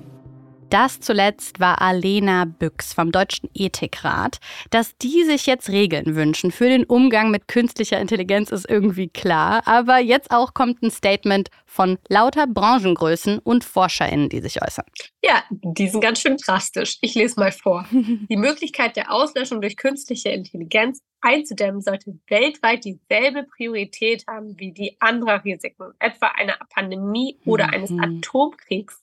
Das 0.71 1.01
zuletzt 1.01 1.59
war 1.59 1.81
Alena 1.81 2.45
Büchs 2.45 2.93
vom 2.93 3.11
Deutschen 3.11 3.49
Ethikrat. 3.53 4.39
Dass 4.69 4.97
die 4.97 5.25
sich 5.25 5.45
jetzt 5.45 5.69
Regeln 5.69 6.15
wünschen 6.15 6.49
für 6.49 6.69
den 6.69 6.85
Umgang 6.85 7.29
mit 7.29 7.49
künstlicher 7.49 7.99
Intelligenz 7.99 8.51
ist 8.51 8.69
irgendwie 8.69 9.09
klar. 9.09 9.67
Aber 9.67 9.99
jetzt 9.99 10.31
auch 10.31 10.53
kommt 10.53 10.81
ein 10.81 10.89
Statement 10.89 11.49
von 11.65 11.97
lauter 12.07 12.47
Branchengrößen 12.47 13.39
und 13.39 13.65
ForscherInnen, 13.65 14.29
die 14.29 14.39
sich 14.39 14.61
äußern. 14.61 14.85
Ja, 15.21 15.43
die 15.49 15.89
sind 15.89 15.99
ganz 15.99 16.21
schön 16.21 16.37
drastisch. 16.37 16.97
Ich 17.01 17.15
lese 17.15 17.37
mal 17.37 17.51
vor. 17.51 17.85
Die 17.91 18.37
Möglichkeit 18.37 18.95
der 18.95 19.11
Auslöschung 19.11 19.59
durch 19.59 19.75
künstliche 19.75 20.29
Intelligenz 20.29 21.01
einzudämmen 21.19 21.81
sollte 21.81 22.17
weltweit 22.29 22.85
dieselbe 22.85 23.43
Priorität 23.43 24.23
haben 24.25 24.57
wie 24.57 24.71
die 24.71 24.95
anderen 25.01 25.41
Risiken, 25.41 25.91
etwa 25.99 26.27
einer 26.27 26.57
Pandemie 26.73 27.37
oder 27.45 27.69
eines 27.69 27.89
Mhm. 27.89 28.19
Atomkriegs. 28.21 29.01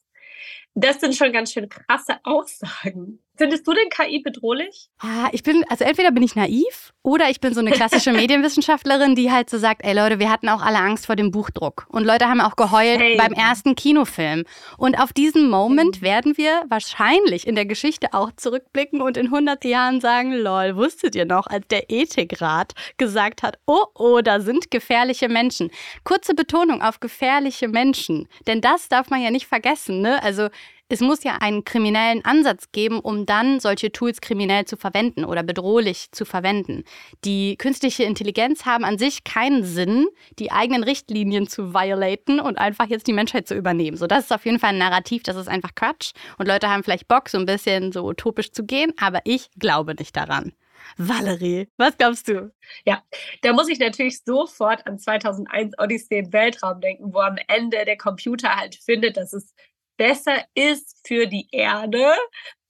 Das 0.80 1.00
sind 1.00 1.16
schon 1.16 1.32
ganz 1.32 1.52
schön 1.52 1.68
krasse 1.68 2.20
Aussagen. 2.22 3.18
Findest 3.38 3.66
du 3.66 3.72
denn 3.72 3.88
KI 3.88 4.18
bedrohlich? 4.20 4.88
Ah, 4.98 5.28
ich 5.32 5.42
bin, 5.42 5.64
also 5.68 5.84
entweder 5.84 6.10
bin 6.10 6.22
ich 6.22 6.34
naiv 6.34 6.92
oder 7.02 7.30
ich 7.30 7.40
bin 7.40 7.54
so 7.54 7.60
eine 7.60 7.70
klassische 7.70 8.12
Medienwissenschaftlerin, 8.52 9.14
die 9.14 9.30
halt 9.30 9.48
so 9.48 9.58
sagt, 9.58 9.84
ey 9.84 9.94
Leute, 9.94 10.18
wir 10.18 10.30
hatten 10.30 10.48
auch 10.48 10.60
alle 10.60 10.78
Angst 10.78 11.06
vor 11.06 11.14
dem 11.16 11.30
Buchdruck. 11.30 11.86
Und 11.88 12.04
Leute 12.04 12.28
haben 12.28 12.40
auch 12.40 12.56
geheult 12.56 12.98
Hey. 13.00 13.16
beim 13.16 13.32
ersten 13.32 13.74
Kinofilm. 13.76 14.44
Und 14.76 14.98
auf 15.00 15.12
diesen 15.12 15.48
Moment 15.48 16.02
werden 16.02 16.36
wir 16.36 16.64
wahrscheinlich 16.68 17.46
in 17.46 17.54
der 17.54 17.64
Geschichte 17.66 18.08
auch 18.12 18.32
zurückblicken 18.36 19.00
und 19.00 19.16
in 19.16 19.26
100 19.26 19.64
Jahren 19.64 20.00
sagen, 20.00 20.32
lol, 20.32 20.76
wusstet 20.76 21.14
ihr 21.14 21.24
noch, 21.24 21.46
als 21.46 21.66
der 21.68 21.90
Ethikrat 21.90 22.72
gesagt 22.96 23.42
hat, 23.42 23.58
oh, 23.66 23.84
oh, 23.94 24.20
da 24.20 24.40
sind 24.40 24.70
gefährliche 24.70 25.28
Menschen. 25.28 25.70
Kurze 26.04 26.34
Betonung 26.34 26.82
auf 26.82 26.98
gefährliche 27.00 27.68
Menschen. 27.68 28.26
Denn 28.46 28.60
das 28.60 28.88
darf 28.88 29.10
man 29.10 29.22
ja 29.22 29.30
nicht 29.30 29.46
vergessen, 29.46 30.00
ne? 30.00 30.22
Also 30.22 30.48
es 30.88 31.00
muss 31.00 31.22
ja 31.22 31.36
einen 31.40 31.64
kriminellen 31.64 32.24
Ansatz 32.24 32.72
geben, 32.72 33.00
um 33.00 33.26
dann 33.26 33.60
solche 33.60 33.92
Tools 33.92 34.20
kriminell 34.20 34.64
zu 34.64 34.76
verwenden 34.76 35.24
oder 35.24 35.42
bedrohlich 35.42 36.10
zu 36.12 36.24
verwenden. 36.24 36.84
Die 37.24 37.56
künstliche 37.56 38.04
Intelligenz 38.04 38.64
haben 38.64 38.84
an 38.84 38.98
sich 38.98 39.24
keinen 39.24 39.64
Sinn, 39.64 40.06
die 40.38 40.50
eigenen 40.50 40.82
Richtlinien 40.82 41.46
zu 41.46 41.74
violaten 41.74 42.40
und 42.40 42.58
einfach 42.58 42.86
jetzt 42.86 43.06
die 43.06 43.12
Menschheit 43.12 43.46
zu 43.46 43.54
übernehmen. 43.54 43.96
So, 43.96 44.06
das 44.06 44.24
ist 44.24 44.32
auf 44.32 44.46
jeden 44.46 44.58
Fall 44.58 44.70
ein 44.70 44.78
Narrativ, 44.78 45.22
das 45.22 45.36
ist 45.36 45.48
einfach 45.48 45.74
Quatsch. 45.74 46.12
Und 46.38 46.48
Leute 46.48 46.70
haben 46.70 46.84
vielleicht 46.84 47.08
Bock, 47.08 47.28
so 47.28 47.38
ein 47.38 47.46
bisschen 47.46 47.92
so 47.92 48.04
utopisch 48.06 48.52
zu 48.52 48.64
gehen, 48.64 48.92
aber 48.98 49.20
ich 49.24 49.50
glaube 49.58 49.94
nicht 49.94 50.16
daran. 50.16 50.52
Valerie, 50.96 51.68
was 51.76 51.96
glaubst 51.96 52.28
du? 52.28 52.52
Ja, 52.84 53.02
da 53.42 53.52
muss 53.52 53.68
ich 53.68 53.78
natürlich 53.78 54.22
sofort 54.24 54.86
an 54.86 54.98
2001 54.98 55.74
Odyssee 55.78 56.20
im 56.20 56.32
Weltraum 56.32 56.80
denken, 56.80 57.12
wo 57.12 57.18
am 57.18 57.36
Ende 57.48 57.84
der 57.84 57.96
Computer 57.96 58.56
halt 58.56 58.76
findet, 58.76 59.16
dass 59.16 59.32
es 59.32 59.54
besser 59.98 60.42
ist 60.54 60.96
für 61.06 61.26
die 61.26 61.46
Erde, 61.52 62.14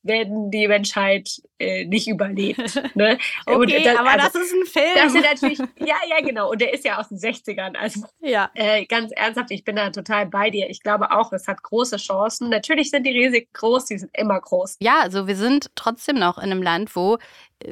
wenn 0.05 0.51
die 0.51 0.67
Menschheit 0.69 1.29
äh, 1.59 1.85
nicht 1.85 2.09
überlebt. 2.09 2.83
Ne? 2.95 3.19
Okay, 3.47 3.89
aber 3.91 4.17
das 4.17 4.35
ist 4.35 4.53
ein 4.55 4.65
Film. 4.67 4.95
Das 4.95 5.15
ist 5.15 5.23
natürlich, 5.23 5.59
ja, 5.81 5.97
ja, 6.09 6.21
genau. 6.25 6.51
Und 6.51 6.61
der 6.61 6.73
ist 6.73 6.85
ja 6.85 6.99
aus 6.99 7.09
den 7.09 7.19
60ern. 7.19 7.77
Also 7.77 8.07
Ja. 8.21 8.51
äh, 8.55 8.87
ganz 8.87 9.13
ernsthaft, 9.13 9.51
ich 9.51 9.65
bin 9.65 9.77
da 9.77 9.91
total 9.91 10.27
bei 10.27 10.51
dir. 10.51 10.71
Ich 10.71 10.83
glaube 10.83 11.11
auch, 11.11 11.33
es 11.33 11.47
hat 11.47 11.63
große 11.63 11.97
Chancen. 11.99 12.49
Natürlich 12.49 12.91
sind 12.91 13.05
die 13.05 13.11
Risiken 13.17 13.51
groß, 13.53 13.85
die 13.87 13.99
sind 13.99 14.11
immer 14.17 14.41
groß. 14.41 14.77
Ja, 14.81 15.01
also 15.01 15.27
wir 15.27 15.37
sind 15.37 15.71
trotzdem 15.75 16.17
noch 16.17 16.39
in 16.39 16.45
einem 16.45 16.63
Land, 16.63 16.97
wo 16.97 17.19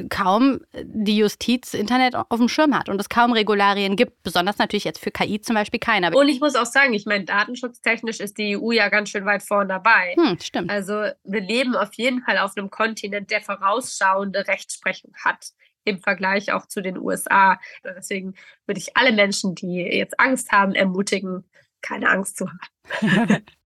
kaum 0.09 0.61
die 0.83 1.17
Justiz 1.17 1.75
Internet 1.75 2.15
auf 2.15 2.39
dem 2.39 2.49
Schirm 2.49 2.77
hat 2.77 2.89
und 2.89 3.01
es 3.01 3.09
kaum 3.09 3.33
Regularien 3.33 3.97
gibt, 3.97 4.23
besonders 4.23 4.59
natürlich 4.59 4.85
jetzt 4.85 4.99
für 4.99 5.11
KI 5.11 5.41
zum 5.41 5.55
Beispiel 5.55 5.81
keine. 5.81 6.09
Aber 6.09 6.19
Und 6.19 6.29
ich 6.29 6.41
muss 6.41 6.57
auch 6.57 6.67
sagen, 6.67 6.95
ich 6.95 7.07
meine, 7.07 7.25
datenschutztechnisch 7.25 8.21
ist 8.21 8.39
die 8.39 8.57
EU 8.57 8.73
ja 8.73 8.89
ganz 8.89 9.11
schön 9.11 9.25
weit 9.25 9.43
vorn 9.43 9.69
dabei. 9.69 10.15
Hm, 10.17 10.39
stimmt. 10.41 10.71
Also 10.71 11.05
wir 11.25 11.41
leben 11.41 11.77
auf 11.77 11.95
jeden 11.95 12.23
Fall 12.23 12.39
auf 12.39 12.57
einem 12.57 12.71
Kontinent, 12.71 13.31
der 13.31 13.41
vorausschauende 13.41 14.47
Rechtsprechung 14.47 15.13
hat 15.25 15.53
im 15.85 16.01
Vergleich 16.01 16.53
auch 16.53 16.67
zu 16.67 16.83
den 16.83 16.99
USA. 16.99 17.61
Deswegen 17.85 18.35
würde 18.67 18.81
ich 18.81 18.97
alle 18.97 19.13
Menschen, 19.13 19.55
die 19.55 19.77
jetzt 19.77 20.19
Angst 20.19 20.51
haben, 20.51 20.75
ermutigen, 20.75 21.45
keine 21.81 22.11
Angst 22.11 22.37
zu 22.37 22.47
haben. 22.49 23.45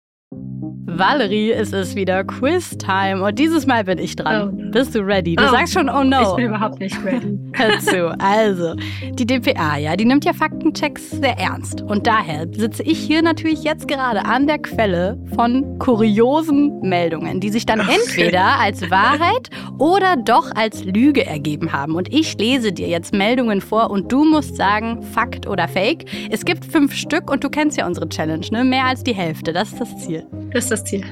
Valerie, 0.93 1.53
es 1.53 1.73
ist 1.73 1.95
wieder 1.95 2.25
Quiz-Time 2.25 3.23
und 3.23 3.39
dieses 3.39 3.67
Mal 3.67 3.85
bin 3.85 3.99
ich 3.99 4.17
dran. 4.17 4.51
Oh. 4.53 4.71
Bist 4.71 4.95
du 4.95 5.01
ready? 5.01 5.35
Du 5.35 5.45
Oh, 5.45 5.51
sagst 5.51 5.73
schon, 5.73 5.89
oh 5.89 6.05
no. 6.05 6.21
Ich 6.23 6.37
bin 6.37 6.47
überhaupt 6.47 6.79
nicht 6.81 6.97
ready. 7.05 7.39
Hör 7.55 7.79
zu. 7.79 8.17
Also, 8.19 8.75
die 9.13 9.25
DPA, 9.27 9.79
ja, 9.79 9.97
die 9.97 10.05
nimmt 10.05 10.25
ja 10.25 10.33
Faktenchecks 10.33 11.11
sehr 11.11 11.39
ernst. 11.39 11.81
Und 11.83 12.07
daher 12.07 12.47
sitze 12.53 12.83
ich 12.83 12.99
hier 12.99 13.23
natürlich 13.23 13.63
jetzt 13.65 13.89
gerade 13.89 14.25
an 14.25 14.47
der 14.47 14.59
Quelle 14.59 15.19
von 15.35 15.79
kuriosen 15.79 16.81
Meldungen, 16.81 17.41
die 17.41 17.51
sich 17.51 17.67
dann 17.67 17.81
entweder 17.81 18.59
als 18.61 18.91
Wahrheit 18.91 19.49
oder 19.79 20.17
doch 20.17 20.55
als 20.55 20.85
Lüge 20.85 21.25
ergeben 21.25 21.73
haben. 21.73 21.95
Und 21.95 22.13
ich 22.13 22.37
lese 22.39 22.73
dir 22.73 22.89
jetzt 22.89 23.15
Meldungen 23.15 23.61
vor 23.61 23.91
und 23.91 24.13
du 24.13 24.25
musst 24.25 24.57
sagen, 24.57 25.03
Fakt 25.03 25.47
oder 25.47 25.67
Fake. 25.69 26.05
Es 26.31 26.45
gibt 26.45 26.65
fünf 26.65 26.95
Stück 26.95 27.31
und 27.31 27.43
du 27.43 27.49
kennst 27.49 27.77
ja 27.79 27.87
unsere 27.87 28.09
Challenge, 28.09 28.47
ne? 28.51 28.65
Mehr 28.65 28.85
als 28.87 29.03
die 29.03 29.15
Hälfte. 29.15 29.53
Das 29.53 29.73
ist 29.73 29.81
das 29.81 29.97
Ziel. 29.99 30.20
Das 30.53 30.65
ist 30.65 30.71
das 30.71 30.85
Ziel. 30.85 31.05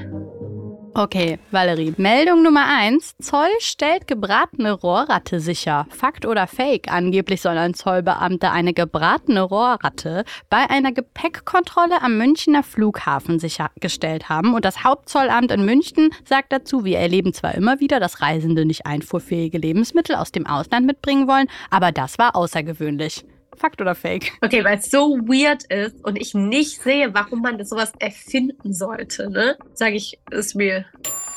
Okay, 0.95 1.39
Valerie. 1.51 1.93
Meldung 1.97 2.43
Nummer 2.43 2.65
eins. 2.67 3.15
Zoll 3.21 3.47
stellt 3.59 4.07
gebratene 4.07 4.71
Rohrratte 4.73 5.39
sicher. 5.39 5.85
Fakt 5.89 6.25
oder 6.25 6.47
Fake? 6.47 6.91
Angeblich 6.91 7.41
soll 7.41 7.57
ein 7.57 7.73
Zollbeamter 7.73 8.51
eine 8.51 8.73
gebratene 8.73 9.41
Rohrratte 9.41 10.25
bei 10.49 10.69
einer 10.69 10.91
Gepäckkontrolle 10.91 12.01
am 12.01 12.17
Münchner 12.17 12.63
Flughafen 12.63 13.39
sichergestellt 13.39 14.29
haben. 14.29 14.53
Und 14.53 14.65
das 14.65 14.83
Hauptzollamt 14.83 15.51
in 15.51 15.63
München 15.63 16.09
sagt 16.25 16.51
dazu, 16.51 16.83
wir 16.83 16.97
erleben 16.97 17.33
zwar 17.33 17.53
immer 17.55 17.79
wieder, 17.79 17.99
dass 17.99 18.21
Reisende 18.21 18.65
nicht 18.65 18.85
einfuhrfähige 18.85 19.59
Lebensmittel 19.59 20.15
aus 20.15 20.31
dem 20.31 20.47
Ausland 20.47 20.85
mitbringen 20.85 21.27
wollen, 21.27 21.47
aber 21.69 21.91
das 21.91 22.17
war 22.17 22.35
außergewöhnlich. 22.35 23.23
Fakt 23.55 23.81
oder 23.81 23.95
Fake? 23.95 24.33
Okay, 24.41 24.63
weil 24.63 24.77
es 24.77 24.89
so 24.89 25.17
weird 25.19 25.63
ist 25.65 26.03
und 26.03 26.19
ich 26.19 26.33
nicht 26.33 26.81
sehe, 26.81 27.13
warum 27.13 27.41
man 27.41 27.57
das 27.57 27.69
sowas 27.69 27.91
erfinden 27.99 28.73
sollte, 28.73 29.29
ne? 29.29 29.57
Sage 29.73 29.95
ich, 29.95 30.19
ist 30.31 30.55
real. 30.55 30.85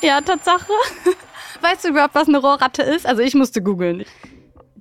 Ja, 0.02 0.20
Tatsache. 0.20 0.72
Weißt 1.60 1.84
du 1.84 1.88
überhaupt, 1.88 2.14
was 2.14 2.28
eine 2.28 2.38
Rohrratte 2.38 2.82
ist? 2.82 3.06
Also 3.06 3.22
ich 3.22 3.34
musste 3.34 3.62
googeln. 3.62 4.04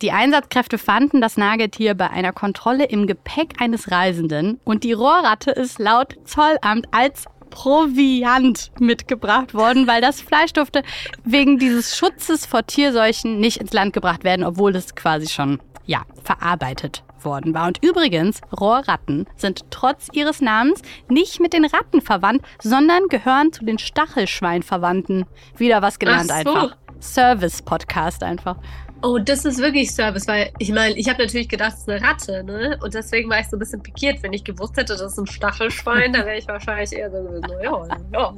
Die 0.02 0.12
Einsatzkräfte 0.12 0.80
fanden 0.80 1.22
das 1.22 1.38
Nagetier 1.38 1.94
bei 1.94 2.10
einer 2.10 2.34
Kontrolle 2.34 2.86
im 2.86 3.06
Gepäck 3.06 3.62
eines 3.62 3.91
Reisenden 3.91 4.60
und 4.63 4.84
die 4.84 4.94
Rohrratte 4.94 5.52
ist 5.52 5.78
laut 5.78 6.15
Zollamt 6.26 6.88
als 6.91 7.26
Proviant 7.52 8.72
mitgebracht 8.80 9.54
worden, 9.54 9.86
weil 9.86 10.02
das 10.02 10.20
Fleisch 10.20 10.54
durfte 10.54 10.82
wegen 11.24 11.60
dieses 11.60 11.96
Schutzes 11.96 12.48
vor 12.48 12.65
Tierseuchen 12.65 13.39
nicht 13.39 13.58
ins 13.58 13.74
Land 13.74 13.94
gebracht 13.94 14.24
werden, 14.24 14.44
obwohl 14.44 14.76
es 14.76 14.96
quasi 14.96 15.28
schon, 15.28 15.60
ja, 15.92 16.04
verarbeitet 16.24 17.04
worden 17.20 17.54
war. 17.54 17.68
Und 17.68 17.84
übrigens, 17.84 18.40
Rohrratten 18.58 19.28
sind 19.36 19.66
trotz 19.70 20.08
ihres 20.14 20.40
Namens 20.40 20.82
nicht 21.10 21.42
mit 21.42 21.52
den 21.52 21.66
Ratten 21.66 22.00
verwandt, 22.00 22.42
sondern 22.64 23.08
gehören 23.10 23.52
zu 23.52 23.66
den 23.66 23.78
Stachelschweinverwandten. 23.78 25.26
Wieder 25.58 25.82
was 25.82 26.00
gelernt 26.00 26.30
so. 26.30 26.34
einfach. 26.34 26.78
Service-Podcast 27.02 28.24
einfach. 28.24 28.56
Oh, 29.04 29.18
das 29.18 29.46
ist 29.46 29.58
wirklich 29.58 29.92
Service, 29.92 30.28
weil 30.28 30.52
ich 30.60 30.72
meine, 30.72 30.96
ich 30.96 31.10
habe 31.10 31.24
natürlich 31.24 31.50
gedacht, 31.50 31.74
es 31.74 31.80
ist 31.80 31.90
eine 31.90 32.02
Ratte, 32.02 32.44
ne? 32.44 32.78
Und 32.84 32.94
deswegen 32.94 33.30
war 33.30 33.40
ich 33.40 33.50
so 33.50 33.58
ein 33.58 33.60
bisschen 33.60 33.82
pikiert. 33.82 34.22
Wenn 34.22 34.32
ich 34.32 34.44
gewusst 34.44 34.78
hätte, 34.78 34.94
das 34.94 35.02
ist 35.02 35.18
ein 35.18 35.26
Stachelschwein, 35.26 36.14
dann 36.14 36.26
wäre 36.26 36.38
ich 36.38 36.48
wahrscheinlich 36.48 36.94
eher 36.94 37.10
so 37.10 37.18
gewesen, 37.18 37.48
ja, 37.64 37.88
ja. 38.14 38.34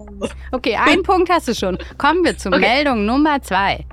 Okay, 0.54 0.78
einen 0.78 1.04
Punkt 1.04 1.30
hast 1.30 1.50
du 1.50 1.54
schon. 1.54 1.78
Kommen 1.98 2.24
wir 2.24 2.38
zur 2.38 2.54
Okay. 2.54 2.62
Meldung 2.62 3.06
Nummer 3.06 3.42
zwei. 3.42 3.86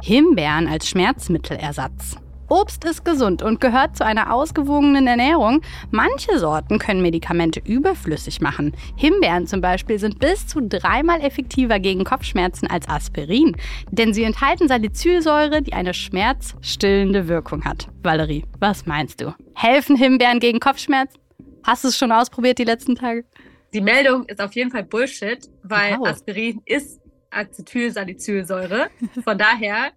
Himbeeren 0.00 0.68
als 0.68 0.88
Schmerzmittelersatz. 0.88 2.21
Obst 2.52 2.84
ist 2.84 3.02
gesund 3.06 3.42
und 3.42 3.62
gehört 3.62 3.96
zu 3.96 4.04
einer 4.04 4.30
ausgewogenen 4.30 5.06
Ernährung. 5.06 5.62
Manche 5.90 6.38
Sorten 6.38 6.78
können 6.78 7.00
Medikamente 7.00 7.62
überflüssig 7.64 8.42
machen. 8.42 8.74
Himbeeren 8.94 9.46
zum 9.46 9.62
Beispiel 9.62 9.98
sind 9.98 10.18
bis 10.18 10.46
zu 10.46 10.60
dreimal 10.60 11.22
effektiver 11.22 11.78
gegen 11.78 12.04
Kopfschmerzen 12.04 12.66
als 12.66 12.86
Aspirin, 12.90 13.56
denn 13.90 14.12
sie 14.12 14.24
enthalten 14.24 14.68
Salicylsäure, 14.68 15.62
die 15.62 15.72
eine 15.72 15.94
schmerzstillende 15.94 17.26
Wirkung 17.26 17.64
hat. 17.64 17.88
Valerie, 18.02 18.44
was 18.60 18.84
meinst 18.84 19.22
du? 19.22 19.34
Helfen 19.54 19.96
Himbeeren 19.96 20.38
gegen 20.38 20.60
Kopfschmerzen? 20.60 21.18
Hast 21.64 21.84
du 21.84 21.88
es 21.88 21.96
schon 21.96 22.12
ausprobiert 22.12 22.58
die 22.58 22.64
letzten 22.64 22.96
Tage? 22.96 23.24
Die 23.72 23.80
Meldung 23.80 24.26
ist 24.26 24.42
auf 24.42 24.52
jeden 24.54 24.70
Fall 24.70 24.84
Bullshit, 24.84 25.48
weil 25.62 25.98
Wow. 25.98 26.08
Aspirin 26.08 26.60
ist 26.66 27.00
Acetylsalicylsäure. 27.30 28.90
Von 29.24 29.38
daher 29.38 29.92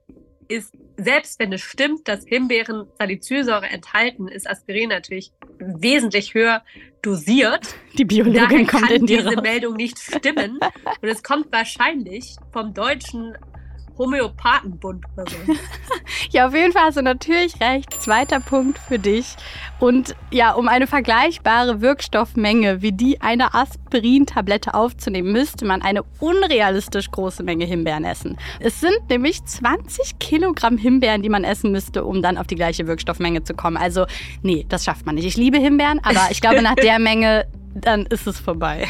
ist, 0.47 0.73
selbst 0.97 1.39
wenn 1.39 1.53
es 1.53 1.61
stimmt, 1.61 2.07
dass 2.07 2.25
Himbeeren 2.25 2.87
Salicylsäure 2.97 3.67
enthalten, 3.67 4.27
ist 4.27 4.49
Aspirin 4.49 4.89
natürlich 4.89 5.31
wesentlich 5.59 6.33
höher 6.33 6.63
dosiert. 7.01 7.75
Die 7.97 8.05
Biologin 8.05 8.41
Daher 8.41 8.65
kommt 8.65 8.83
kann 8.83 8.91
in 8.91 9.05
dir 9.05 9.17
diese 9.17 9.35
raus. 9.35 9.43
Meldung 9.43 9.75
nicht 9.75 9.99
stimmen. 9.99 10.59
Und 11.01 11.07
es 11.07 11.23
kommt 11.23 11.51
wahrscheinlich 11.51 12.35
vom 12.51 12.73
deutschen 12.73 13.37
Homöopathenbund 13.97 15.05
oder 15.15 15.25
so. 15.29 15.37
Ja, 16.31 16.47
auf 16.47 16.55
jeden 16.55 16.73
Fall 16.73 16.83
hast 16.83 16.97
du 16.97 17.01
natürlich 17.01 17.59
recht. 17.61 17.93
Zweiter 17.93 18.39
Punkt 18.39 18.79
für 18.79 18.99
dich. 18.99 19.35
Und 19.79 20.15
ja, 20.31 20.53
um 20.53 20.67
eine 20.67 20.87
vergleichbare 20.87 21.81
Wirkstoffmenge 21.81 22.81
wie 22.81 22.91
die 22.91 23.21
einer 23.21 23.53
Aspirin-Tablette 23.55 24.73
aufzunehmen, 24.73 25.31
müsste 25.31 25.65
man 25.65 25.81
eine 25.81 26.03
unrealistisch 26.19 27.11
große 27.11 27.43
Menge 27.43 27.65
Himbeeren 27.65 28.05
essen. 28.05 28.37
Es 28.59 28.79
sind 28.79 29.09
nämlich 29.09 29.43
20 29.43 30.19
Kilogramm 30.19 30.77
Himbeeren, 30.77 31.21
die 31.21 31.29
man 31.29 31.43
essen 31.43 31.71
müsste, 31.71 32.05
um 32.05 32.21
dann 32.21 32.37
auf 32.37 32.47
die 32.47 32.55
gleiche 32.55 32.87
Wirkstoffmenge 32.87 33.43
zu 33.43 33.53
kommen. 33.53 33.77
Also, 33.77 34.05
nee, 34.41 34.65
das 34.69 34.85
schafft 34.85 35.05
man 35.05 35.15
nicht. 35.15 35.25
Ich 35.25 35.37
liebe 35.37 35.57
Himbeeren, 35.57 35.99
aber 36.03 36.27
ich 36.31 36.41
glaube, 36.41 36.61
nach 36.61 36.75
der 36.75 36.99
Menge, 36.99 37.45
dann 37.73 38.05
ist 38.05 38.27
es 38.27 38.39
vorbei. 38.39 38.87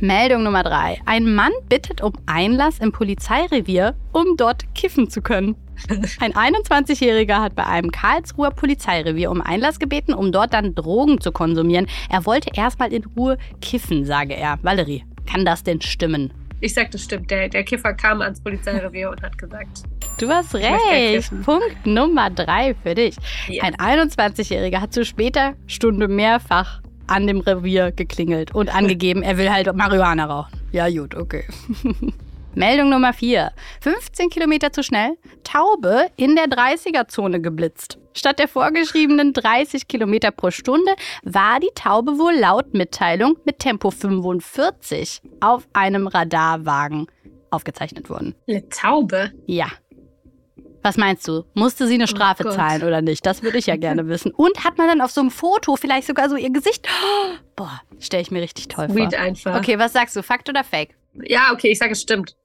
Meldung 0.00 0.42
Nummer 0.42 0.64
drei. 0.64 1.00
Ein 1.06 1.34
Mann 1.34 1.52
bittet 1.68 2.02
um 2.02 2.12
Einlass 2.26 2.78
im 2.80 2.90
Polizeirevier, 2.90 3.94
um 4.12 4.36
dort 4.36 4.74
kiffen 4.74 5.08
zu 5.08 5.22
können. 5.22 5.54
Ein 6.20 6.32
21-Jähriger 6.32 7.40
hat 7.40 7.54
bei 7.54 7.66
einem 7.66 7.90
Karlsruher 7.90 8.50
Polizeirevier 8.50 9.30
um 9.30 9.40
Einlass 9.40 9.78
gebeten, 9.78 10.14
um 10.14 10.32
dort 10.32 10.52
dann 10.52 10.74
Drogen 10.74 11.20
zu 11.20 11.32
konsumieren. 11.32 11.86
Er 12.08 12.24
wollte 12.26 12.50
erstmal 12.54 12.92
in 12.92 13.04
Ruhe 13.16 13.38
kiffen, 13.60 14.04
sage 14.04 14.34
er. 14.34 14.58
Valerie, 14.62 15.04
kann 15.26 15.44
das 15.44 15.62
denn 15.62 15.80
stimmen? 15.80 16.32
Ich 16.60 16.74
sag, 16.74 16.92
das 16.92 17.02
stimmt. 17.02 17.30
Der, 17.30 17.48
der 17.48 17.64
Kiffer 17.64 17.92
kam 17.92 18.22
ans 18.22 18.40
Polizeirevier 18.40 19.10
und 19.10 19.20
hat 19.20 19.36
gesagt, 19.36 19.82
Du 20.18 20.28
hast 20.28 20.54
recht. 20.54 21.32
Punkt 21.44 21.84
Nummer 21.84 22.30
drei 22.30 22.74
für 22.82 22.94
dich. 22.94 23.16
Ja. 23.48 23.64
Ein 23.64 23.74
21-Jähriger 23.74 24.80
hat 24.80 24.92
zu 24.92 25.04
später 25.04 25.54
Stunde 25.66 26.06
mehrfach 26.06 26.80
an 27.08 27.26
dem 27.26 27.40
Revier 27.40 27.90
geklingelt 27.90 28.54
und 28.54 28.72
angegeben, 28.74 29.22
er 29.22 29.38
will 29.38 29.50
halt 29.50 29.74
Marihuana 29.74 30.26
rauchen. 30.26 30.60
Ja, 30.70 30.88
gut, 30.88 31.14
okay. 31.14 31.44
Meldung 32.54 32.90
Nummer 32.90 33.12
4. 33.12 33.50
15 33.80 34.28
Kilometer 34.28 34.72
zu 34.72 34.82
schnell. 34.82 35.16
Taube 35.42 36.06
in 36.16 36.36
der 36.36 36.46
30er-Zone 36.46 37.40
geblitzt. 37.40 37.98
Statt 38.14 38.38
der 38.38 38.48
vorgeschriebenen 38.48 39.32
30 39.32 39.88
Kilometer 39.88 40.30
pro 40.30 40.50
Stunde 40.50 40.92
war 41.22 41.60
die 41.60 41.70
Taube 41.74 42.18
wohl 42.18 42.34
laut 42.34 42.74
Mitteilung 42.74 43.38
mit 43.44 43.58
Tempo 43.58 43.90
45 43.90 45.22
auf 45.40 45.66
einem 45.72 46.06
Radarwagen 46.06 47.06
aufgezeichnet 47.50 48.10
worden. 48.10 48.34
eine 48.48 48.68
Taube. 48.68 49.32
Ja. 49.46 49.66
Was 50.82 50.96
meinst 50.96 51.28
du? 51.28 51.44
Musste 51.54 51.86
sie 51.86 51.94
eine 51.94 52.08
Strafe 52.08 52.48
Oh 52.48 52.50
zahlen 52.50 52.82
oder 52.82 53.02
nicht? 53.02 53.24
Das 53.24 53.42
würde 53.42 53.56
ich 53.58 53.66
ja 53.66 53.76
gerne 53.76 54.08
wissen. 54.08 54.32
Und 54.32 54.64
hat 54.64 54.76
man 54.78 54.88
dann 54.88 55.00
auf 55.00 55.12
so 55.12 55.20
einem 55.20 55.30
Foto 55.30 55.76
vielleicht 55.76 56.06
sogar 56.06 56.28
so 56.28 56.36
ihr 56.36 56.50
Gesicht? 56.50 56.86
Boah, 57.56 57.80
stelle 57.98 58.22
ich 58.22 58.30
mir 58.30 58.42
richtig 58.42 58.68
toll 58.68 58.90
Sweet 58.90 59.14
vor. 59.14 59.20
einfach. 59.22 59.56
Okay, 59.58 59.78
was 59.78 59.92
sagst 59.92 60.16
du? 60.16 60.22
Fakt 60.22 60.48
oder 60.48 60.64
Fake? 60.64 60.96
Ja, 61.26 61.52
okay, 61.52 61.68
ich 61.70 61.78
sage, 61.78 61.92
es 61.92 62.00
stimmt. 62.02 62.36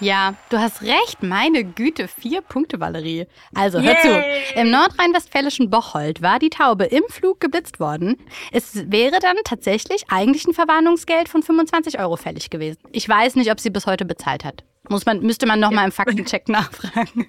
Ja, 0.00 0.34
du 0.48 0.58
hast 0.58 0.82
recht. 0.82 1.22
Meine 1.22 1.62
Güte, 1.62 2.08
vier 2.08 2.40
Punkte, 2.40 2.80
Valerie. 2.80 3.26
Also, 3.54 3.80
hör 3.80 3.96
zu. 4.00 4.08
Yay. 4.08 4.42
Im 4.56 4.70
nordrhein-westfälischen 4.70 5.68
Bocholt 5.68 6.22
war 6.22 6.38
die 6.38 6.48
Taube 6.50 6.84
im 6.86 7.02
Flug 7.08 7.40
geblitzt 7.40 7.80
worden. 7.80 8.16
Es 8.50 8.90
wäre 8.90 9.18
dann 9.20 9.36
tatsächlich 9.44 10.04
eigentlich 10.08 10.46
ein 10.46 10.54
Verwarnungsgeld 10.54 11.28
von 11.28 11.42
25 11.42 11.98
Euro 11.98 12.16
fällig 12.16 12.48
gewesen. 12.50 12.78
Ich 12.92 13.08
weiß 13.08 13.36
nicht, 13.36 13.50
ob 13.50 13.60
sie 13.60 13.70
bis 13.70 13.86
heute 13.86 14.04
bezahlt 14.06 14.44
hat. 14.44 14.64
Muss 14.88 15.04
man, 15.04 15.20
müsste 15.20 15.46
man 15.46 15.60
nochmal 15.60 15.84
im 15.84 15.92
Faktencheck 15.92 16.48
nachfragen. 16.48 17.26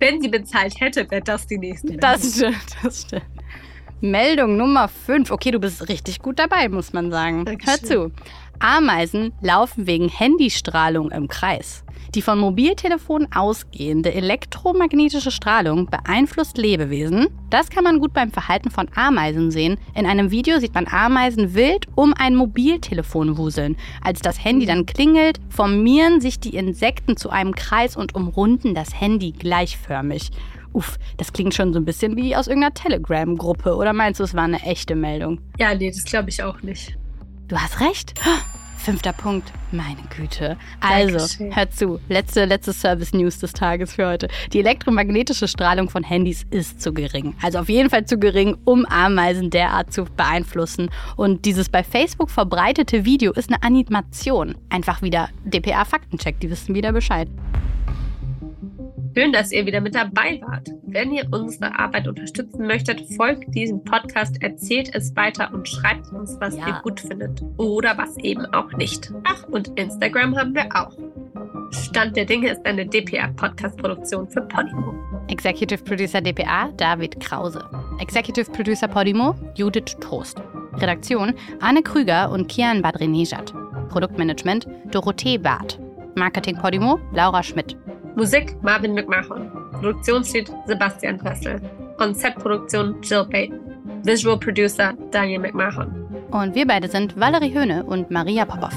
Wenn 0.00 0.20
sie 0.20 0.28
bezahlt 0.28 0.80
hätte, 0.80 1.08
wäre 1.10 1.22
das 1.22 1.46
die 1.46 1.58
nächste. 1.58 1.96
Das 1.98 2.36
stimmt, 2.36 2.76
das 2.82 3.02
stimmt. 3.02 3.22
Meldung 4.00 4.56
Nummer 4.56 4.88
5. 4.88 5.30
Okay, 5.30 5.50
du 5.50 5.58
bist 5.60 5.88
richtig 5.88 6.20
gut 6.20 6.38
dabei, 6.38 6.68
muss 6.68 6.92
man 6.92 7.10
sagen. 7.10 7.44
Hör 7.64 7.76
zu. 7.76 8.10
Ameisen 8.60 9.32
laufen 9.40 9.86
wegen 9.86 10.08
Handystrahlung 10.08 11.10
im 11.10 11.28
Kreis. 11.28 11.82
Die 12.14 12.22
von 12.22 12.38
Mobiltelefonen 12.38 13.32
ausgehende 13.32 14.12
elektromagnetische 14.12 15.30
Strahlung 15.30 15.86
beeinflusst 15.86 16.58
Lebewesen. 16.58 17.28
Das 17.48 17.70
kann 17.70 17.84
man 17.84 18.00
gut 18.00 18.12
beim 18.12 18.30
Verhalten 18.30 18.70
von 18.70 18.88
Ameisen 18.94 19.50
sehen. 19.50 19.78
In 19.94 20.06
einem 20.06 20.30
Video 20.30 20.58
sieht 20.58 20.74
man 20.74 20.86
Ameisen 20.88 21.54
wild 21.54 21.86
um 21.94 22.12
ein 22.18 22.36
Mobiltelefon 22.36 23.38
wuseln. 23.38 23.76
Als 24.02 24.20
das 24.20 24.44
Handy 24.44 24.66
dann 24.66 24.86
klingelt, 24.86 25.38
formieren 25.48 26.20
sich 26.20 26.38
die 26.38 26.56
Insekten 26.56 27.16
zu 27.16 27.30
einem 27.30 27.54
Kreis 27.54 27.96
und 27.96 28.14
umrunden 28.14 28.74
das 28.74 29.00
Handy 29.00 29.32
gleichförmig. 29.32 30.30
Uff, 30.72 30.98
das 31.16 31.32
klingt 31.32 31.54
schon 31.54 31.72
so 31.72 31.80
ein 31.80 31.84
bisschen 31.84 32.16
wie 32.16 32.36
aus 32.36 32.46
irgendeiner 32.46 32.74
Telegram-Gruppe. 32.74 33.74
Oder 33.74 33.92
meinst 33.92 34.20
du, 34.20 34.24
es 34.24 34.34
war 34.34 34.44
eine 34.44 34.62
echte 34.62 34.94
Meldung? 34.94 35.40
Ja, 35.58 35.74
nee, 35.74 35.90
das 35.90 36.04
glaube 36.04 36.28
ich 36.28 36.42
auch 36.42 36.60
nicht. 36.62 36.96
Du 37.50 37.60
hast 37.60 37.80
recht. 37.80 38.14
Fünfter 38.76 39.12
Punkt. 39.12 39.52
Meine 39.72 40.00
Güte. 40.16 40.56
Also, 40.78 41.18
Dankeschön. 41.18 41.56
hör 41.56 41.68
zu. 41.68 42.00
Letzte, 42.08 42.44
letzte 42.44 42.72
Service-News 42.72 43.40
des 43.40 43.52
Tages 43.52 43.94
für 43.94 44.06
heute. 44.06 44.28
Die 44.52 44.60
elektromagnetische 44.60 45.48
Strahlung 45.48 45.90
von 45.90 46.04
Handys 46.04 46.46
ist 46.50 46.80
zu 46.80 46.94
gering. 46.94 47.34
Also 47.42 47.58
auf 47.58 47.68
jeden 47.68 47.90
Fall 47.90 48.06
zu 48.06 48.18
gering, 48.18 48.56
um 48.64 48.86
Ameisen 48.86 49.50
derart 49.50 49.92
zu 49.92 50.04
beeinflussen. 50.04 50.90
Und 51.16 51.44
dieses 51.44 51.68
bei 51.68 51.82
Facebook 51.82 52.30
verbreitete 52.30 53.04
Video 53.04 53.32
ist 53.32 53.50
eine 53.50 53.60
Animation. 53.64 54.54
Einfach 54.68 55.02
wieder 55.02 55.28
DPA-Faktencheck. 55.44 56.38
Die 56.38 56.50
wissen 56.50 56.76
wieder 56.76 56.92
Bescheid. 56.92 57.28
Schön, 59.16 59.32
dass 59.32 59.50
ihr 59.50 59.66
wieder 59.66 59.80
mit 59.80 59.94
dabei 59.94 60.40
wart. 60.46 60.68
Wenn 60.82 61.12
ihr 61.12 61.26
unsere 61.32 61.76
Arbeit 61.78 62.06
unterstützen 62.06 62.66
möchtet, 62.66 63.00
folgt 63.16 63.54
diesem 63.54 63.82
Podcast, 63.82 64.40
erzählt 64.42 64.94
es 64.94 65.14
weiter 65.16 65.50
und 65.52 65.68
schreibt 65.68 66.12
uns, 66.12 66.36
was 66.40 66.56
Ja. 66.56 66.68
ihr 66.68 66.80
gut 66.82 67.00
findet 67.00 67.42
oder 67.56 67.98
was 67.98 68.16
eben 68.18 68.46
auch 68.54 68.70
nicht. 68.74 69.12
Ach, 69.24 69.44
und 69.48 69.68
Instagram 69.78 70.36
haben 70.36 70.54
wir 70.54 70.66
auch. 70.74 70.92
Stand 71.72 72.16
der 72.16 72.24
Dinge 72.24 72.50
ist 72.50 72.64
eine 72.66 72.86
DPA-Podcast-Produktion 72.86 74.28
für 74.28 74.42
Podimo. 74.42 74.94
Executive 75.28 75.82
Producer 75.84 76.20
DPA 76.20 76.68
David 76.76 77.18
Krause. 77.20 77.64
Executive 78.00 78.50
Producer 78.50 78.88
Podimo 78.88 79.34
Judith 79.54 79.96
Trost. 80.00 80.40
Redaktion 80.74 81.34
Anne 81.60 81.82
Krüger 81.82 82.30
und 82.30 82.48
Kian 82.48 82.80
Badrenejad. 82.82 83.52
Produktmanagement 83.88 84.66
Dorothee 84.92 85.38
Barth. 85.38 85.78
Marketing 86.16 86.56
Podimo 86.56 86.98
Laura 87.12 87.42
Schmidt. 87.42 87.76
Musik 88.16 88.56
Marvin 88.62 88.94
McMahon. 88.94 89.50
Produktionslied 89.72 90.50
Sebastian 90.66 91.18
Dressel. 91.18 91.60
Konzeptproduktion 91.96 93.00
Jill 93.02 93.24
Payton. 93.24 93.60
Visual 94.04 94.38
Producer 94.38 94.92
Daniel 95.10 95.40
McMahon. 95.40 96.06
Und 96.30 96.54
wir 96.54 96.66
beide 96.66 96.88
sind 96.88 97.18
Valerie 97.18 97.52
Höhne 97.52 97.84
und 97.84 98.10
Maria 98.10 98.44
Popov. 98.44 98.72